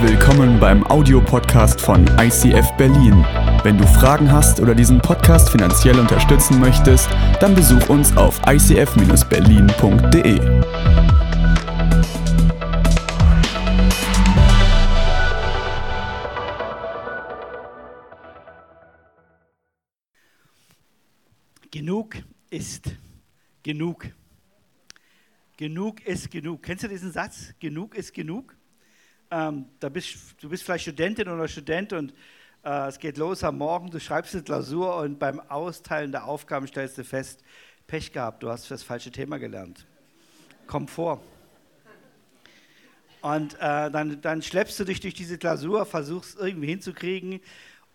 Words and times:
Willkommen 0.00 0.60
beim 0.60 0.86
Audiopodcast 0.86 1.80
von 1.80 2.06
ICF 2.20 2.70
Berlin. 2.76 3.24
Wenn 3.64 3.76
du 3.76 3.84
Fragen 3.84 4.30
hast 4.30 4.60
oder 4.60 4.72
diesen 4.72 5.00
Podcast 5.00 5.50
finanziell 5.50 5.98
unterstützen 5.98 6.60
möchtest, 6.60 7.08
dann 7.40 7.52
besuch 7.56 7.88
uns 7.88 8.16
auf 8.16 8.40
icf-berlin.de. 8.46 10.38
Genug 21.72 22.14
ist 22.50 22.96
genug. 23.64 24.06
Genug 25.56 26.06
ist 26.06 26.30
genug. 26.30 26.62
Kennst 26.62 26.84
du 26.84 26.88
diesen 26.88 27.10
Satz? 27.10 27.52
Genug 27.58 27.96
ist 27.96 28.14
genug? 28.14 28.57
Ähm, 29.30 29.66
da 29.78 29.90
bist, 29.90 30.16
du 30.40 30.48
bist 30.48 30.62
vielleicht 30.62 30.82
Studentin 30.82 31.28
oder 31.28 31.46
Student 31.48 31.92
und 31.92 32.14
äh, 32.64 32.88
es 32.88 32.98
geht 32.98 33.18
los 33.18 33.44
am 33.44 33.58
Morgen, 33.58 33.90
du 33.90 34.00
schreibst 34.00 34.34
eine 34.34 34.42
Klausur 34.42 34.96
und 34.96 35.18
beim 35.18 35.38
Austeilen 35.38 36.12
der 36.12 36.24
Aufgaben 36.24 36.66
stellst 36.66 36.96
du 36.96 37.04
fest, 37.04 37.42
Pech 37.86 38.12
gehabt, 38.12 38.42
du 38.42 38.48
hast 38.48 38.70
das 38.70 38.82
falsche 38.82 39.10
Thema 39.10 39.38
gelernt. 39.38 39.86
Kommt 40.66 40.90
vor. 40.90 41.22
Und 43.20 43.54
äh, 43.54 43.90
dann, 43.90 44.20
dann 44.20 44.42
schleppst 44.42 44.80
du 44.80 44.84
dich 44.84 45.00
durch 45.00 45.14
diese 45.14 45.36
Klausur, 45.36 45.84
versuchst 45.84 46.38
irgendwie 46.38 46.68
hinzukriegen 46.68 47.40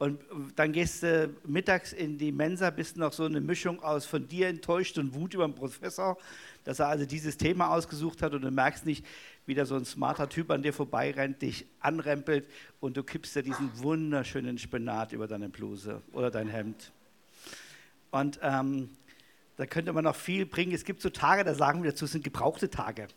und 0.04 0.20
dann 0.56 0.74
gehst 0.74 1.04
du 1.04 1.34
mittags 1.46 1.94
in 1.94 2.18
die 2.18 2.32
Mensa, 2.32 2.70
bist 2.72 2.98
noch 2.98 3.14
so 3.14 3.24
eine 3.24 3.40
Mischung 3.40 3.82
aus 3.82 4.06
von 4.06 4.28
dir 4.28 4.50
enttäuscht 4.50 4.98
und 4.98 5.14
Wut 5.14 5.34
über 5.34 5.48
den 5.48 5.56
Professor, 5.56 6.18
dass 6.64 6.80
er 6.80 6.88
also 6.88 7.06
dieses 7.06 7.38
Thema 7.38 7.70
ausgesucht 7.70 8.22
hat 8.22 8.34
und 8.34 8.42
du 8.42 8.52
merkst 8.52 8.86
nicht, 8.86 9.06
wie 9.46 9.56
da 9.56 9.66
so 9.66 9.76
ein 9.76 9.86
smarter 9.86 10.30
Typ 10.30 10.52
an 10.52 10.62
dir 10.62 10.74
vorbeirennt, 10.74 11.42
dich 11.42 11.66
anrempelt 11.80 12.48
und 12.80 12.96
du 12.98 13.04
kippst 13.04 13.36
dir 13.36 13.44
diesen 13.44 13.70
wunderschönen 13.82 14.58
Spinat 14.58 15.12
über 15.12 15.28
deine 15.28 15.50
Bluse 15.50 16.02
oder 16.14 16.32
dein 16.32 16.48
Hemd. 16.48 16.92
Und 18.12 18.40
ähm, 18.42 18.90
da 19.58 19.66
könnte 19.66 19.92
man 19.94 20.04
noch 20.04 20.16
viel 20.16 20.46
bringen. 20.46 20.74
Es 20.74 20.86
gibt 20.86 21.02
so 21.02 21.10
Tage, 21.10 21.44
da 21.44 21.54
sagen 21.54 21.84
wir 21.84 21.92
dazu, 21.92 22.06
sind 22.06 22.24
gebrauchte 22.24 22.70
Tage. 22.70 23.08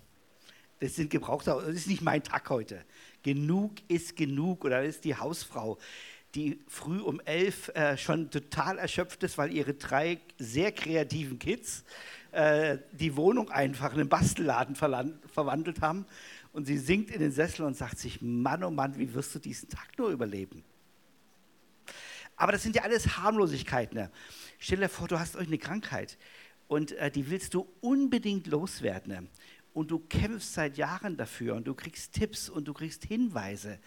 Das 0.81 0.95
sind 0.95 1.11
gebrauchte, 1.11 1.51
das 1.51 1.75
ist 1.75 1.87
nicht 1.87 2.03
mein 2.03 2.23
Tag 2.23 2.51
heute. 2.51 2.85
Genug 3.23 3.73
ist 3.89 4.17
genug 4.17 4.65
oder 4.65 4.83
ist 4.83 5.05
die 5.05 5.17
Hausfrau, 5.17 5.79
die 6.35 6.61
früh 6.69 7.01
um 7.01 7.21
elf 7.21 7.69
äh, 7.69 7.97
schon 7.97 8.31
total 8.31 8.79
erschöpft 8.79 9.23
ist, 9.23 9.39
weil 9.39 9.53
ihre 9.55 9.75
drei 9.75 10.21
sehr 10.39 10.73
kreativen 10.73 11.39
Kids 11.39 11.85
äh, 12.37 12.79
die 12.93 13.17
Wohnung 13.17 13.51
einfach 13.51 13.95
in 13.95 14.01
einen 14.01 14.09
Bastelladen 14.11 14.77
verwandelt 14.77 15.81
haben. 15.81 16.05
Und 16.53 16.67
sie 16.67 16.77
sinkt 16.77 17.11
in 17.11 17.21
den 17.21 17.33
Sessel 17.33 17.65
und 17.65 17.77
sagt 17.77 17.99
sich, 17.99 18.21
Mann, 18.21 18.63
oh 18.63 18.71
Mann, 18.71 18.99
wie 18.99 19.15
wirst 19.15 19.35
du 19.35 19.39
diesen 19.39 19.71
Tag 19.71 19.97
nur 19.97 20.11
überleben? 20.11 20.63
Aber 22.37 22.53
das 22.53 22.63
sind 22.63 22.77
ja 22.77 22.83
alles 22.83 23.17
Harmlosigkeiten. 23.17 23.97
Ne? 23.97 24.11
Stell 24.59 24.81
dir 24.81 24.91
vor, 24.91 25.09
du 25.09 25.19
hast 25.19 25.37
euch 25.37 25.47
eine 25.47 25.57
Krankheit 25.57 26.19
und 26.69 26.93
äh, 26.93 27.11
die 27.11 27.31
willst 27.31 27.55
du 27.55 27.67
unbedingt 27.81 28.47
loswerden. 28.49 29.13
Ne? 29.13 29.29
Und 29.73 29.91
du 29.91 29.99
kämpfst 29.99 30.53
seit 30.53 30.77
Jahren 30.77 31.17
dafür 31.17 31.55
und 31.55 31.67
du 31.67 31.75
kriegst 31.75 32.13
Tipps 32.13 32.51
und 32.51 32.69
du 32.69 32.75
kriegst 32.75 33.07
Hinweise. 33.07 33.79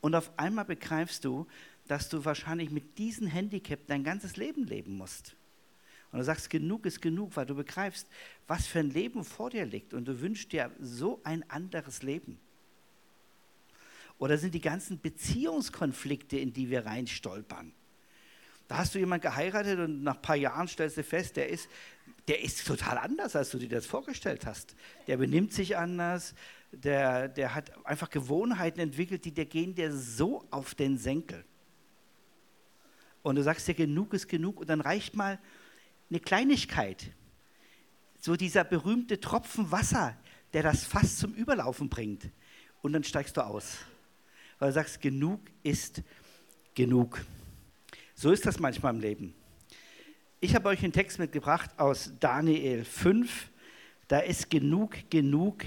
Und 0.00 0.14
auf 0.14 0.30
einmal 0.38 0.64
begreifst 0.64 1.26
du, 1.26 1.46
dass 1.86 2.08
du 2.08 2.24
wahrscheinlich 2.24 2.70
mit 2.70 2.96
diesem 2.96 3.26
Handicap 3.26 3.80
dein 3.86 4.02
ganzes 4.02 4.38
Leben 4.38 4.64
leben 4.64 4.96
musst. 4.96 5.36
Und 6.18 6.22
du 6.22 6.26
sagst, 6.26 6.50
genug 6.50 6.84
ist 6.84 7.00
genug, 7.00 7.36
weil 7.36 7.46
du 7.46 7.54
begreifst, 7.54 8.08
was 8.48 8.66
für 8.66 8.80
ein 8.80 8.90
Leben 8.90 9.22
vor 9.22 9.50
dir 9.50 9.64
liegt 9.64 9.94
und 9.94 10.08
du 10.08 10.20
wünschst 10.20 10.50
dir 10.50 10.72
so 10.80 11.20
ein 11.22 11.48
anderes 11.48 12.02
Leben. 12.02 12.40
Oder 14.18 14.36
sind 14.36 14.52
die 14.52 14.60
ganzen 14.60 15.00
Beziehungskonflikte, 15.00 16.36
in 16.36 16.52
die 16.52 16.70
wir 16.70 16.86
reinstolpern? 16.86 17.72
Da 18.66 18.78
hast 18.78 18.96
du 18.96 18.98
jemanden 18.98 19.22
geheiratet 19.22 19.78
und 19.78 20.02
nach 20.02 20.16
ein 20.16 20.22
paar 20.22 20.34
Jahren 20.34 20.66
stellst 20.66 20.96
du 20.96 21.04
fest, 21.04 21.36
der 21.36 21.50
ist, 21.50 21.68
der 22.26 22.42
ist 22.42 22.66
total 22.66 22.98
anders, 22.98 23.36
als 23.36 23.50
du 23.50 23.58
dir 23.58 23.68
das 23.68 23.86
vorgestellt 23.86 24.44
hast. 24.44 24.74
Der 25.06 25.18
benimmt 25.18 25.52
sich 25.52 25.76
anders, 25.76 26.34
der, 26.72 27.28
der 27.28 27.54
hat 27.54 27.70
einfach 27.86 28.10
Gewohnheiten 28.10 28.80
entwickelt, 28.80 29.24
die 29.24 29.30
dir 29.30 29.46
gehen 29.46 29.72
dir 29.72 29.92
so 29.92 30.44
auf 30.50 30.74
den 30.74 30.98
Senkel. 30.98 31.44
Und 33.22 33.36
du 33.36 33.44
sagst 33.44 33.68
dir, 33.68 33.74
genug 33.74 34.14
ist 34.14 34.26
genug 34.26 34.58
und 34.58 34.68
dann 34.68 34.80
reicht 34.80 35.14
mal 35.14 35.38
eine 36.10 36.20
Kleinigkeit. 36.20 37.12
So 38.20 38.36
dieser 38.36 38.64
berühmte 38.64 39.20
Tropfen 39.20 39.70
Wasser, 39.70 40.16
der 40.52 40.62
das 40.62 40.84
Fass 40.84 41.18
zum 41.18 41.34
Überlaufen 41.34 41.88
bringt. 41.88 42.30
Und 42.82 42.92
dann 42.92 43.04
steigst 43.04 43.36
du 43.36 43.44
aus. 43.44 43.78
Weil 44.58 44.70
du 44.70 44.74
sagst, 44.74 45.00
genug 45.00 45.40
ist 45.62 46.02
genug. 46.74 47.24
So 48.14 48.32
ist 48.32 48.46
das 48.46 48.58
manchmal 48.58 48.94
im 48.94 49.00
Leben. 49.00 49.34
Ich 50.40 50.54
habe 50.54 50.68
euch 50.68 50.82
einen 50.82 50.92
Text 50.92 51.18
mitgebracht 51.18 51.70
aus 51.78 52.12
Daniel 52.20 52.84
5. 52.84 53.50
Da 54.08 54.20
ist 54.20 54.50
genug, 54.50 54.94
genug 55.10 55.64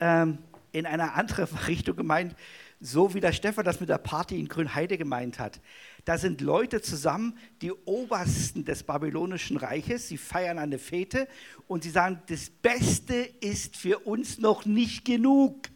ähm, 0.00 0.38
in 0.72 0.86
einer 0.86 1.14
anderen 1.14 1.56
Richtung 1.66 1.96
gemeint, 1.96 2.36
so 2.80 3.12
wie 3.14 3.20
der 3.20 3.32
Stefan 3.32 3.64
das 3.64 3.80
mit 3.80 3.88
der 3.88 3.98
Party 3.98 4.38
in 4.38 4.48
Grünheide 4.48 4.98
gemeint 4.98 5.38
hat. 5.38 5.60
Da 6.04 6.16
sind 6.16 6.40
Leute 6.40 6.80
zusammen, 6.80 7.36
die 7.60 7.72
Obersten 7.72 8.64
des 8.64 8.82
babylonischen 8.82 9.56
Reiches, 9.56 10.08
sie 10.08 10.18
feiern 10.18 10.58
eine 10.58 10.78
Fete 10.78 11.28
und 11.66 11.82
sie 11.82 11.90
sagen, 11.90 12.22
das 12.28 12.50
Beste 12.50 13.14
ist 13.40 13.76
für 13.76 13.98
uns 14.00 14.38
noch 14.38 14.64
nicht 14.64 15.04
genug. 15.04 15.68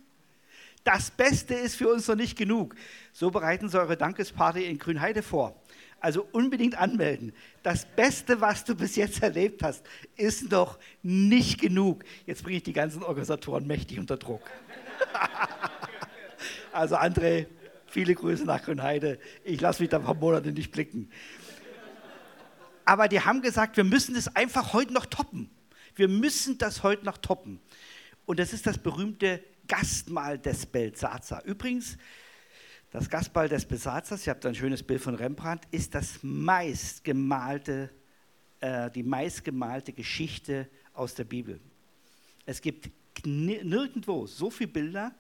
Das 0.84 1.10
Beste 1.10 1.54
ist 1.54 1.76
für 1.76 1.88
uns 1.88 2.08
noch 2.08 2.16
nicht 2.16 2.36
genug. 2.36 2.74
So 3.12 3.30
bereiten 3.30 3.68
Sie 3.68 3.78
eure 3.78 3.96
Dankesparty 3.96 4.64
in 4.64 4.78
Grünheide 4.78 5.22
vor. 5.22 5.60
Also 6.00 6.26
unbedingt 6.32 6.76
anmelden. 6.76 7.32
Das 7.62 7.86
Beste, 7.86 8.40
was 8.40 8.64
du 8.64 8.74
bis 8.74 8.96
jetzt 8.96 9.22
erlebt 9.22 9.62
hast, 9.62 9.84
ist 10.16 10.50
noch 10.50 10.80
nicht 11.02 11.60
genug. 11.60 12.04
Jetzt 12.26 12.42
bringe 12.42 12.56
ich 12.56 12.64
die 12.64 12.72
ganzen 12.72 13.04
Organisatoren 13.04 13.66
mächtig 13.68 14.00
unter 14.00 14.16
Druck. 14.16 14.42
also 16.72 16.96
André, 16.96 17.46
Viele 17.92 18.14
Grüße 18.14 18.46
nach 18.46 18.62
Grünheide. 18.62 19.18
Ich 19.44 19.60
lasse 19.60 19.82
mich 19.82 19.90
da 19.90 19.98
ein 19.98 20.04
paar 20.04 20.14
Monate 20.14 20.50
nicht 20.50 20.72
blicken. 20.72 21.10
Aber 22.86 23.06
die 23.06 23.20
haben 23.20 23.42
gesagt, 23.42 23.76
wir 23.76 23.84
müssen 23.84 24.14
das 24.14 24.34
einfach 24.34 24.72
heute 24.72 24.94
noch 24.94 25.04
toppen. 25.04 25.50
Wir 25.94 26.08
müssen 26.08 26.56
das 26.56 26.82
heute 26.82 27.04
noch 27.04 27.18
toppen. 27.18 27.60
Und 28.24 28.38
das 28.38 28.54
ist 28.54 28.66
das 28.66 28.78
berühmte 28.78 29.44
Gastmahl 29.68 30.38
des 30.38 30.64
Belsazar. 30.64 31.44
Übrigens, 31.44 31.98
das 32.92 33.10
Gastmahl 33.10 33.50
des 33.50 33.66
Belsazars, 33.66 34.26
ihr 34.26 34.30
habt 34.30 34.46
ein 34.46 34.54
schönes 34.54 34.82
Bild 34.82 35.02
von 35.02 35.14
Rembrandt, 35.14 35.64
ist 35.70 35.94
das 35.94 36.20
meistgemalte, 36.22 37.90
äh, 38.60 38.90
die 38.90 39.02
meistgemalte 39.02 39.92
Geschichte 39.92 40.66
aus 40.94 41.14
der 41.14 41.24
Bibel. 41.24 41.60
Es 42.46 42.62
gibt 42.62 42.90
nirgendwo 43.26 44.26
so 44.26 44.48
viele 44.48 44.70
Bilder, 44.70 45.14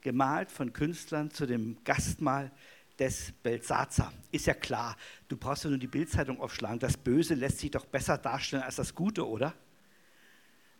gemalt 0.00 0.50
von 0.50 0.72
Künstlern 0.72 1.30
zu 1.30 1.46
dem 1.46 1.76
Gastmahl 1.84 2.50
des 2.98 3.32
Belsazar. 3.42 4.12
Ist 4.30 4.46
ja 4.46 4.54
klar, 4.54 4.96
du 5.28 5.36
brauchst 5.36 5.64
ja 5.64 5.70
nur 5.70 5.78
die 5.78 5.86
Bildzeitung 5.86 6.40
aufschlagen. 6.40 6.78
Das 6.78 6.96
Böse 6.96 7.34
lässt 7.34 7.58
sich 7.58 7.70
doch 7.70 7.86
besser 7.86 8.18
darstellen 8.18 8.62
als 8.62 8.76
das 8.76 8.94
Gute, 8.94 9.26
oder? 9.26 9.54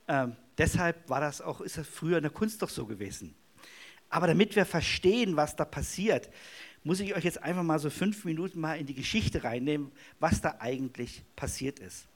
Ähm, 0.06 0.36
deshalb 0.58 1.08
war 1.08 1.20
das 1.20 1.40
auch, 1.40 1.60
ist 1.60 1.78
das 1.78 1.88
früher 1.88 2.18
in 2.18 2.22
der 2.22 2.32
Kunst 2.32 2.62
doch 2.62 2.68
so 2.68 2.86
gewesen. 2.86 3.34
Aber 4.10 4.26
damit 4.26 4.54
wir 4.56 4.66
verstehen, 4.66 5.36
was 5.36 5.56
da 5.56 5.64
passiert, 5.64 6.28
muss 6.82 7.00
ich 7.00 7.14
euch 7.14 7.24
jetzt 7.24 7.42
einfach 7.42 7.62
mal 7.62 7.78
so 7.78 7.90
fünf 7.90 8.24
Minuten 8.24 8.60
mal 8.60 8.78
in 8.78 8.86
die 8.86 8.94
Geschichte 8.94 9.44
reinnehmen, 9.44 9.92
was 10.18 10.40
da 10.40 10.56
eigentlich 10.58 11.22
passiert 11.36 11.78
ist. 11.78 12.06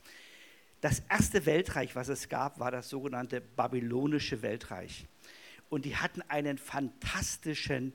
Das 0.81 1.03
erste 1.09 1.47
Weltreich, 1.47 1.95
was 1.97 2.09
es 2.09 2.29
gab, 2.29 2.59
war 2.59 2.71
das 2.71 2.91
sogenannte 2.91 3.41
babylonische 3.41 4.43
Weltreich 4.43 5.07
und 5.69 5.85
die 5.85 5.97
hatten 5.97 6.23
einen 6.23 6.59
fantastischen 6.59 7.95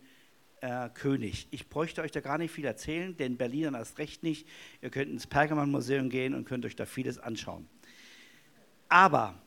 äh, 0.61 0.89
König. 0.89 1.47
Ich 1.51 1.69
bräuchte 1.69 2.01
euch 2.01 2.11
da 2.11 2.19
gar 2.19 2.37
nicht 2.37 2.51
viel 2.51 2.65
erzählen, 2.65 3.15
den 3.15 3.37
Berlinern 3.37 3.75
erst 3.75 3.97
recht 3.97 4.23
nicht. 4.23 4.47
Ihr 4.81 4.89
könnt 4.89 5.09
ins 5.09 5.27
Pergamonmuseum 5.27 6.09
gehen 6.09 6.33
und 6.33 6.45
könnt 6.45 6.65
euch 6.65 6.75
da 6.75 6.85
vieles 6.85 7.17
anschauen. 7.17 7.67
Aber 8.89 9.41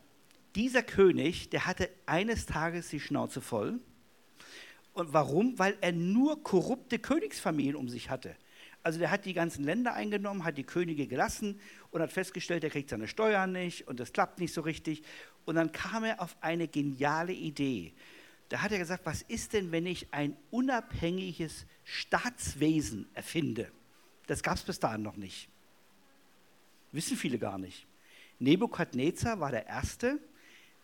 dieser 0.55 0.83
König, 0.83 1.49
der 1.49 1.65
hatte 1.65 1.89
eines 2.05 2.45
Tages 2.45 2.89
die 2.89 2.99
Schnauze 2.99 3.41
voll. 3.41 3.79
Und 4.93 5.13
warum? 5.13 5.57
Weil 5.57 5.75
er 5.81 5.91
nur 5.91 6.43
korrupte 6.43 6.99
Königsfamilien 6.99 7.75
um 7.75 7.89
sich 7.89 8.09
hatte. 8.09 8.35
Also 8.83 8.99
der 8.99 9.11
hat 9.11 9.25
die 9.25 9.33
ganzen 9.33 9.63
Länder 9.63 9.93
eingenommen, 9.93 10.43
hat 10.43 10.57
die 10.57 10.65
Könige 10.65 11.07
gelassen 11.07 11.59
und 11.91 12.01
hat 12.01 12.11
festgestellt, 12.11 12.63
er 12.65 12.69
kriegt 12.69 12.89
seine 12.89 13.07
Steuern 13.07 13.53
nicht 13.53 13.87
und 13.87 13.99
das 13.99 14.11
klappt 14.11 14.39
nicht 14.39 14.53
so 14.53 14.61
richtig. 14.61 15.03
Und 15.45 15.55
dann 15.55 15.71
kam 15.71 16.03
er 16.03 16.21
auf 16.21 16.35
eine 16.41 16.67
geniale 16.67 17.33
Idee. 17.33 17.93
Da 18.49 18.61
hat 18.61 18.71
er 18.71 18.77
gesagt, 18.77 19.05
was 19.05 19.21
ist 19.23 19.53
denn, 19.53 19.71
wenn 19.71 19.85
ich 19.85 20.13
ein 20.13 20.37
unabhängiges 20.51 21.65
Staatswesen 21.83 23.07
erfinde? 23.13 23.71
Das 24.27 24.43
gab 24.43 24.55
es 24.55 24.63
bis 24.63 24.79
dahin 24.79 25.01
noch 25.01 25.17
nicht. 25.17 25.49
Wissen 26.91 27.17
viele 27.17 27.39
gar 27.39 27.57
nicht. 27.57 27.87
Nebukadnezar 28.39 29.39
war 29.39 29.51
der 29.51 29.67
Erste, 29.67 30.19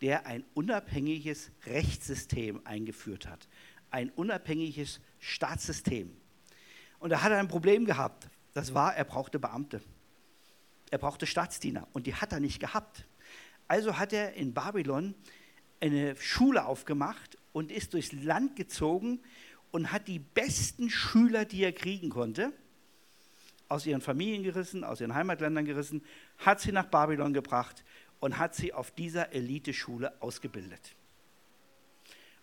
der 0.01 0.25
ein 0.25 0.43
unabhängiges 0.53 1.51
Rechtssystem 1.65 2.61
eingeführt 2.65 3.27
hat. 3.27 3.47
Ein 3.91 4.09
unabhängiges 4.11 4.99
Staatssystem. 5.19 6.15
Und 6.99 7.09
da 7.11 7.21
hat 7.21 7.31
er 7.31 7.39
ein 7.39 7.47
Problem 7.47 7.85
gehabt. 7.85 8.29
Das 8.53 8.73
war, 8.73 8.95
er 8.95 9.03
brauchte 9.03 9.39
Beamte. 9.39 9.81
Er 10.91 10.97
brauchte 10.97 11.27
Staatsdiener 11.27 11.87
und 11.93 12.07
die 12.07 12.15
hat 12.15 12.31
er 12.31 12.39
nicht 12.39 12.59
gehabt. 12.59 13.05
Also 13.69 13.99
hat 13.99 14.13
er 14.13 14.33
in 14.33 14.53
Babylon 14.53 15.13
eine 15.79 16.15
Schule 16.17 16.65
aufgemacht 16.65 17.37
und 17.53 17.71
ist 17.71 17.93
durchs 17.93 18.11
Land 18.11 18.55
gezogen 18.55 19.21
und 19.71 19.91
hat 19.91 20.07
die 20.07 20.17
besten 20.17 20.89
Schüler, 20.89 21.45
die 21.45 21.63
er 21.63 21.71
kriegen 21.71 22.09
konnte, 22.09 22.51
aus 23.67 23.85
ihren 23.85 24.01
Familien 24.01 24.41
gerissen, 24.41 24.83
aus 24.83 24.99
ihren 24.99 25.13
Heimatländern 25.13 25.65
gerissen, 25.65 26.03
hat 26.39 26.59
sie 26.59 26.71
nach 26.71 26.87
Babylon 26.87 27.31
gebracht 27.31 27.83
und 28.19 28.39
hat 28.39 28.55
sie 28.55 28.73
auf 28.73 28.89
dieser 28.89 29.33
Eliteschule 29.33 30.19
ausgebildet. 30.19 30.95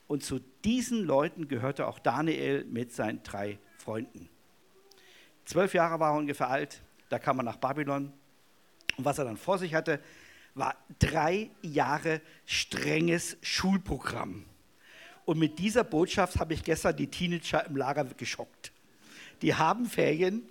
Und 0.07 0.23
zu 0.23 0.39
diesen 0.65 1.05
Leuten 1.05 1.49
gehörte 1.49 1.89
auch 1.89 1.99
Daniel 1.99 2.65
mit 2.67 2.93
seinen 2.93 3.25
drei 3.25 3.59
Freunden. 3.79 4.29
Zwölf 5.45 5.75
Jahre 5.75 5.99
war 5.99 6.13
er 6.13 6.19
ungefähr 6.19 6.49
alt, 6.49 6.83
da 7.09 7.19
kam 7.19 7.41
er 7.41 7.43
nach 7.43 7.57
Babylon. 7.57 8.13
Und 8.97 9.05
was 9.05 9.19
er 9.19 9.25
dann 9.25 9.37
vor 9.37 9.59
sich 9.59 9.75
hatte, 9.75 10.01
war 10.57 10.75
drei 10.99 11.51
Jahre 11.61 12.23
strenges 12.47 13.37
Schulprogramm. 13.43 14.47
Und 15.27 15.39
mit 15.39 15.59
dieser 15.59 15.85
Botschaft 15.85 16.39
habe 16.39 16.55
ich 16.55 16.65
gestern 16.65 16.97
die 16.97 17.09
Teenager 17.09 17.67
im 17.67 17.77
Lager 17.77 18.05
geschockt. 18.05 18.73
Die 19.43 19.55
haben 19.55 19.87
Ferien 19.87 20.43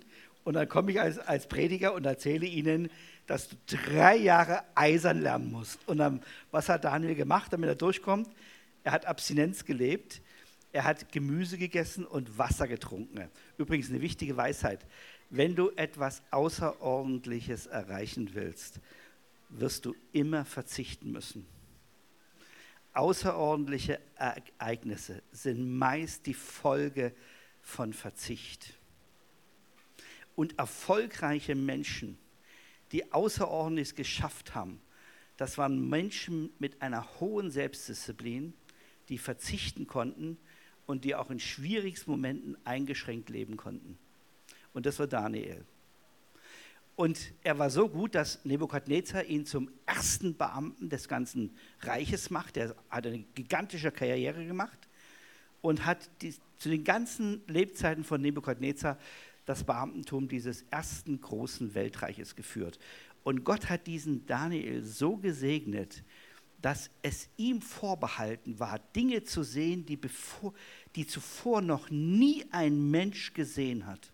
und 0.44 0.54
dann 0.54 0.68
komme 0.68 0.92
ich 0.92 1.00
als, 1.00 1.18
als 1.18 1.48
Prediger 1.48 1.92
und 1.92 2.06
erzähle 2.06 2.46
ihnen, 2.46 2.88
dass 3.26 3.48
du 3.48 3.56
drei 3.66 4.16
Jahre 4.16 4.62
eisern 4.76 5.20
lernen 5.20 5.50
musst. 5.50 5.80
Und 5.88 5.98
dann, 5.98 6.22
was 6.52 6.68
hat 6.68 6.84
Daniel 6.84 7.16
gemacht, 7.16 7.52
damit 7.52 7.68
er 7.68 7.74
durchkommt? 7.74 8.28
Er 8.84 8.92
hat 8.92 9.06
Abstinenz 9.06 9.64
gelebt, 9.64 10.22
er 10.72 10.84
hat 10.84 11.10
Gemüse 11.10 11.58
gegessen 11.58 12.04
und 12.04 12.38
Wasser 12.38 12.68
getrunken. 12.68 13.28
Übrigens 13.58 13.90
eine 13.90 14.00
wichtige 14.02 14.36
Weisheit. 14.36 14.86
Wenn 15.30 15.56
du 15.56 15.70
etwas 15.70 16.22
Außerordentliches 16.30 17.66
erreichen 17.66 18.30
willst, 18.34 18.78
wirst 19.48 19.84
du 19.84 19.94
immer 20.12 20.44
verzichten 20.44 21.12
müssen. 21.12 21.46
Außerordentliche 22.92 24.00
Ereignisse 24.16 25.22
sind 25.30 25.76
meist 25.76 26.26
die 26.26 26.34
Folge 26.34 27.14
von 27.62 27.92
Verzicht. 27.92 28.74
Und 30.34 30.58
erfolgreiche 30.58 31.54
Menschen, 31.54 32.18
die 32.92 33.12
Außerordentliches 33.12 33.94
geschafft 33.94 34.54
haben, 34.54 34.80
das 35.36 35.58
waren 35.58 35.88
Menschen 35.88 36.50
mit 36.58 36.80
einer 36.80 37.20
hohen 37.20 37.50
Selbstdisziplin, 37.50 38.54
die 39.08 39.18
verzichten 39.18 39.86
konnten 39.86 40.38
und 40.86 41.04
die 41.04 41.14
auch 41.14 41.30
in 41.30 41.40
schwierigsten 41.40 42.10
Momenten 42.10 42.56
eingeschränkt 42.64 43.28
leben 43.28 43.56
konnten. 43.56 43.98
Und 44.72 44.86
das 44.86 44.98
war 44.98 45.06
Daniel. 45.06 45.64
Und 46.96 47.34
er 47.42 47.58
war 47.58 47.68
so 47.68 47.90
gut, 47.90 48.14
dass 48.14 48.42
Nebukadnezar 48.44 49.24
ihn 49.24 49.44
zum 49.44 49.70
ersten 49.84 50.34
Beamten 50.34 50.88
des 50.88 51.08
ganzen 51.08 51.54
Reiches 51.80 52.30
macht. 52.30 52.56
Er 52.56 52.74
hat 52.88 53.06
eine 53.06 53.18
gigantische 53.34 53.92
Karriere 53.92 54.46
gemacht 54.46 54.88
und 55.60 55.84
hat 55.84 56.08
die, 56.22 56.34
zu 56.56 56.70
den 56.70 56.84
ganzen 56.84 57.42
Lebzeiten 57.48 58.02
von 58.02 58.22
Nebukadnezar 58.22 58.98
das 59.44 59.62
Beamtentum 59.62 60.26
dieses 60.26 60.62
ersten 60.70 61.20
großen 61.20 61.74
Weltreiches 61.74 62.34
geführt. 62.34 62.78
Und 63.22 63.44
Gott 63.44 63.68
hat 63.68 63.86
diesen 63.86 64.24
Daniel 64.24 64.82
so 64.82 65.18
gesegnet, 65.18 66.02
dass 66.62 66.90
es 67.02 67.28
ihm 67.36 67.60
vorbehalten 67.60 68.58
war, 68.58 68.78
Dinge 68.78 69.22
zu 69.22 69.42
sehen, 69.42 69.84
die, 69.84 69.96
bevor, 69.96 70.54
die 70.96 71.06
zuvor 71.06 71.60
noch 71.60 71.90
nie 71.90 72.46
ein 72.50 72.90
Mensch 72.90 73.34
gesehen 73.34 73.86
hat. 73.86 74.12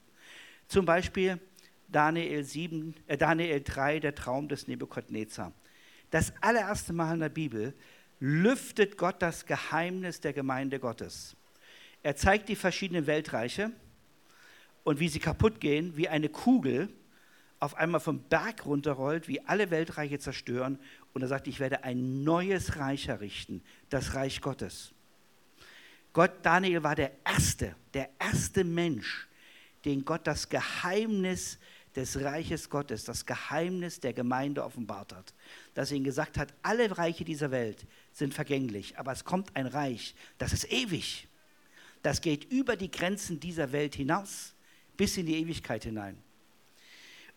Zum 0.67 0.85
Beispiel 0.85 1.39
Daniel, 1.93 2.43
7, 2.43 2.95
äh 3.07 3.17
Daniel 3.17 3.63
3, 3.63 4.01
der 4.01 4.15
Traum 4.15 4.49
des 4.49 4.67
Nebukadnezar. 4.67 5.53
Das 6.11 6.33
allererste 6.41 6.93
Mal 6.93 7.15
in 7.15 7.21
der 7.21 7.29
Bibel 7.29 7.75
lüftet 8.21 8.99
Gott 8.99 9.21
das 9.21 9.47
Geheimnis 9.47 10.21
der 10.21 10.33
Gemeinde 10.33 10.79
Gottes. 10.79 11.37
Er 12.03 12.17
zeigt 12.17 12.49
die 12.49 12.57
verschiedenen 12.57 13.07
Weltreiche 13.07 13.71
und 14.85 15.01
wie 15.01 15.09
sie 15.09 15.21
kaputt 15.21 15.61
gehen, 15.61 15.97
wie 15.97 16.09
eine 16.09 16.29
Kugel 16.29 16.89
auf 17.61 17.77
einmal 17.77 18.01
vom 18.01 18.21
Berg 18.25 18.67
runterrollt, 18.67 19.29
wie 19.29 19.41
alle 19.43 19.71
Weltreiche 19.71 20.19
zerstören 20.19 20.81
und 21.13 21.23
er 21.23 21.29
sagt, 21.29 21.47
ich 21.47 21.61
werde 21.61 21.85
ein 21.85 22.25
neues 22.25 22.77
Reich 22.77 23.07
errichten, 23.07 23.63
das 23.89 24.15
Reich 24.15 24.41
Gottes. 24.41 24.93
Gott, 26.13 26.33
Daniel 26.43 26.83
war 26.83 26.97
der 26.97 27.13
Erste, 27.25 27.77
der 27.95 28.11
erste 28.19 28.65
Mensch, 28.65 29.29
den 29.85 30.05
Gott 30.05 30.27
das 30.27 30.49
Geheimnis 30.49 31.59
des 31.97 32.21
Reiches 32.21 32.71
Gottes, 32.71 33.05
das 33.05 33.27
Geheimnis 33.27 34.01
der 34.01 34.13
Gemeinde 34.13 34.65
offenbart 34.65 35.13
hat. 35.13 35.35
Dass 35.75 35.91
er 35.91 35.99
ihm 35.99 36.05
gesagt 36.05 36.39
hat, 36.39 36.55
alle 36.63 36.97
Reiche 36.97 37.25
dieser 37.25 37.51
Welt 37.51 37.87
sind 38.13 38.35
vergänglich, 38.35 38.99
aber 38.99 39.13
es 39.13 39.25
kommt 39.25 39.55
ein 39.57 39.67
Reich, 39.67 40.15
das 40.39 40.53
ist 40.53 40.71
ewig. 40.73 41.29
Das 42.03 42.21
geht 42.21 42.51
über 42.51 42.77
die 42.77 42.91
Grenzen 42.91 43.39
dieser 43.39 43.73
Welt 43.73 43.95
hinaus, 43.95 44.55
bis 44.97 45.17
in 45.17 45.27
die 45.27 45.37
Ewigkeit 45.37 45.85
hinein. 45.85 46.17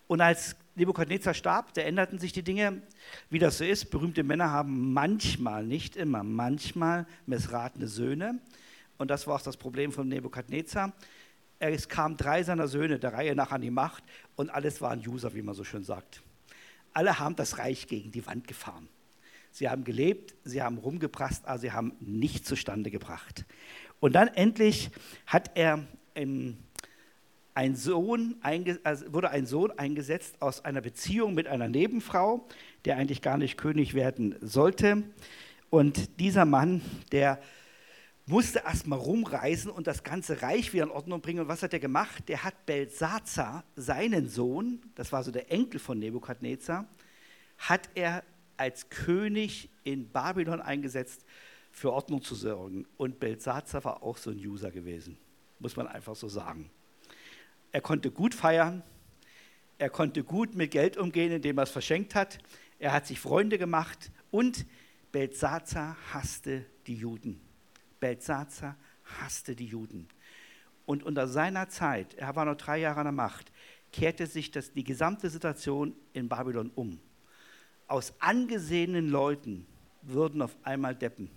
Und 0.08 0.22
als 0.22 0.56
Nebukadnezar 0.76 1.34
starb, 1.34 1.74
da 1.74 1.82
änderten 1.82 2.20
sich 2.20 2.32
die 2.34 2.44
Dinge, 2.44 2.82
wie 3.30 3.40
das 3.40 3.58
so 3.58 3.64
ist. 3.64 3.90
Berühmte 3.92 4.24
Männer 4.24 4.52
haben 4.52 4.94
manchmal, 4.94 5.66
nicht 5.66 5.96
immer, 5.96 6.24
manchmal 6.24 7.08
missratene 7.26 7.88
Söhne. 7.88 8.40
Und 8.98 9.10
das 9.10 9.26
war 9.26 9.36
auch 9.36 9.42
das 9.42 9.58
Problem 9.58 9.92
von 9.92 10.08
Nebukadnezar. 10.08 10.94
Es 11.60 11.88
kamen 11.90 12.18
drei 12.18 12.44
seiner 12.44 12.68
Söhne 12.68 13.00
der 13.00 13.14
Reihe 13.14 13.36
nach 13.36 13.52
an 13.52 13.62
die 13.62 13.72
Macht 13.72 14.04
und 14.36 14.50
alles 14.50 14.82
waren 14.82 15.00
User, 15.08 15.34
wie 15.34 15.42
man 15.42 15.56
so 15.56 15.64
schön 15.64 15.84
sagt. 15.84 16.22
Alle 16.94 17.20
haben 17.20 17.36
das 17.36 17.58
Reich 17.58 17.88
gegen 17.88 18.12
die 18.12 18.26
Wand 18.26 18.48
gefahren. 18.48 18.88
Sie 19.52 19.70
haben 19.70 19.84
gelebt, 19.84 20.36
sie 20.44 20.62
haben 20.62 20.78
rumgeprasst, 20.78 21.46
aber 21.46 21.60
sie 21.60 21.72
haben 21.72 21.94
nichts 22.00 22.48
zustande 22.48 22.92
gebracht. 22.92 23.46
Und 24.00 24.14
dann 24.14 24.28
endlich 24.28 24.92
hat 25.26 25.52
er 25.56 25.86
im 26.14 26.58
ein 27.56 27.78
Sohn 27.78 28.36
also 28.84 29.14
wurde 29.14 29.30
ein 29.30 29.46
Sohn 29.46 29.72
eingesetzt 29.72 30.42
aus 30.42 30.66
einer 30.66 30.82
Beziehung 30.82 31.34
mit 31.34 31.48
einer 31.48 31.70
Nebenfrau, 31.70 32.46
der 32.84 32.98
eigentlich 32.98 33.22
gar 33.22 33.38
nicht 33.38 33.58
König 33.58 33.94
werden 33.94 34.36
sollte. 34.42 35.04
Und 35.70 36.20
dieser 36.20 36.44
Mann, 36.44 36.82
der 37.14 37.40
musste 38.28 38.60
erstmal 38.60 39.00
rumreisen 39.00 39.70
und 39.70 39.88
das 39.88 40.04
ganze 40.04 40.42
Reich 40.42 40.74
wieder 40.74 40.86
in 40.86 40.92
Ordnung 40.92 41.22
bringen. 41.22 41.42
Und 41.42 41.48
was 41.48 41.62
hat 41.62 41.74
er 41.74 41.80
gemacht? 41.80 42.28
Der 42.28 42.44
hat 42.44 42.66
Belsazar, 42.66 43.64
seinen 43.76 44.30
Sohn, 44.30 44.82
das 44.96 45.12
war 45.12 45.24
so 45.24 45.32
der 45.32 45.52
Enkel 45.52 45.80
von 45.80 46.00
Nebukadnezar, 46.00 46.88
hat 47.58 47.90
er 47.94 48.24
als 48.58 48.90
König 48.90 49.70
in 49.84 50.10
Babylon 50.10 50.62
eingesetzt, 50.62 51.26
für 51.72 51.92
Ordnung 51.92 52.22
zu 52.22 52.36
sorgen. 52.36 52.88
Und 52.98 53.20
Belsazar 53.20 53.84
war 53.84 54.02
auch 54.02 54.18
so 54.18 54.32
ein 54.32 54.38
User 54.38 54.72
gewesen, 54.72 55.18
muss 55.60 55.76
man 55.76 55.88
einfach 55.88 56.16
so 56.16 56.30
sagen. 56.30 56.72
Er 57.72 57.82
konnte 57.82 58.10
gut 58.12 58.34
feiern, 58.34 58.82
er 59.78 59.90
konnte 59.90 60.24
gut 60.24 60.56
mit 60.56 60.72
Geld 60.72 60.96
umgehen, 60.96 61.34
indem 61.34 61.58
er 61.60 61.64
es 61.64 61.72
verschenkt 61.72 62.16
hat. 62.16 62.40
Er 62.80 62.94
hat 62.94 63.06
sich 63.06 63.20
Freunde 63.20 63.58
gemacht 63.58 64.12
und 64.32 64.66
Belsazar 65.12 65.98
hasste 66.14 66.66
die 66.88 66.96
Juden. 66.96 67.45
Belsazar 68.06 68.78
hasste 69.20 69.56
die 69.56 69.66
Juden. 69.66 70.08
Und 70.86 71.02
unter 71.02 71.28
seiner 71.28 71.70
Zeit, 71.70 72.14
er 72.14 72.36
war 72.36 72.46
noch 72.46 72.56
drei 72.56 72.78
Jahre 72.78 73.00
an 73.00 73.06
der 73.06 73.12
Macht, 73.12 73.52
kehrte 73.92 74.28
sich 74.28 74.52
das, 74.52 74.74
die 74.74 74.84
gesamte 74.84 75.28
Situation 75.32 75.96
in 76.14 76.30
Babylon 76.30 76.70
um. 76.76 77.00
Aus 77.88 78.14
angesehenen 78.20 79.10
Leuten 79.10 79.66
würden 80.04 80.44
auf 80.44 80.56
einmal 80.62 80.94
Deppen. 80.94 81.32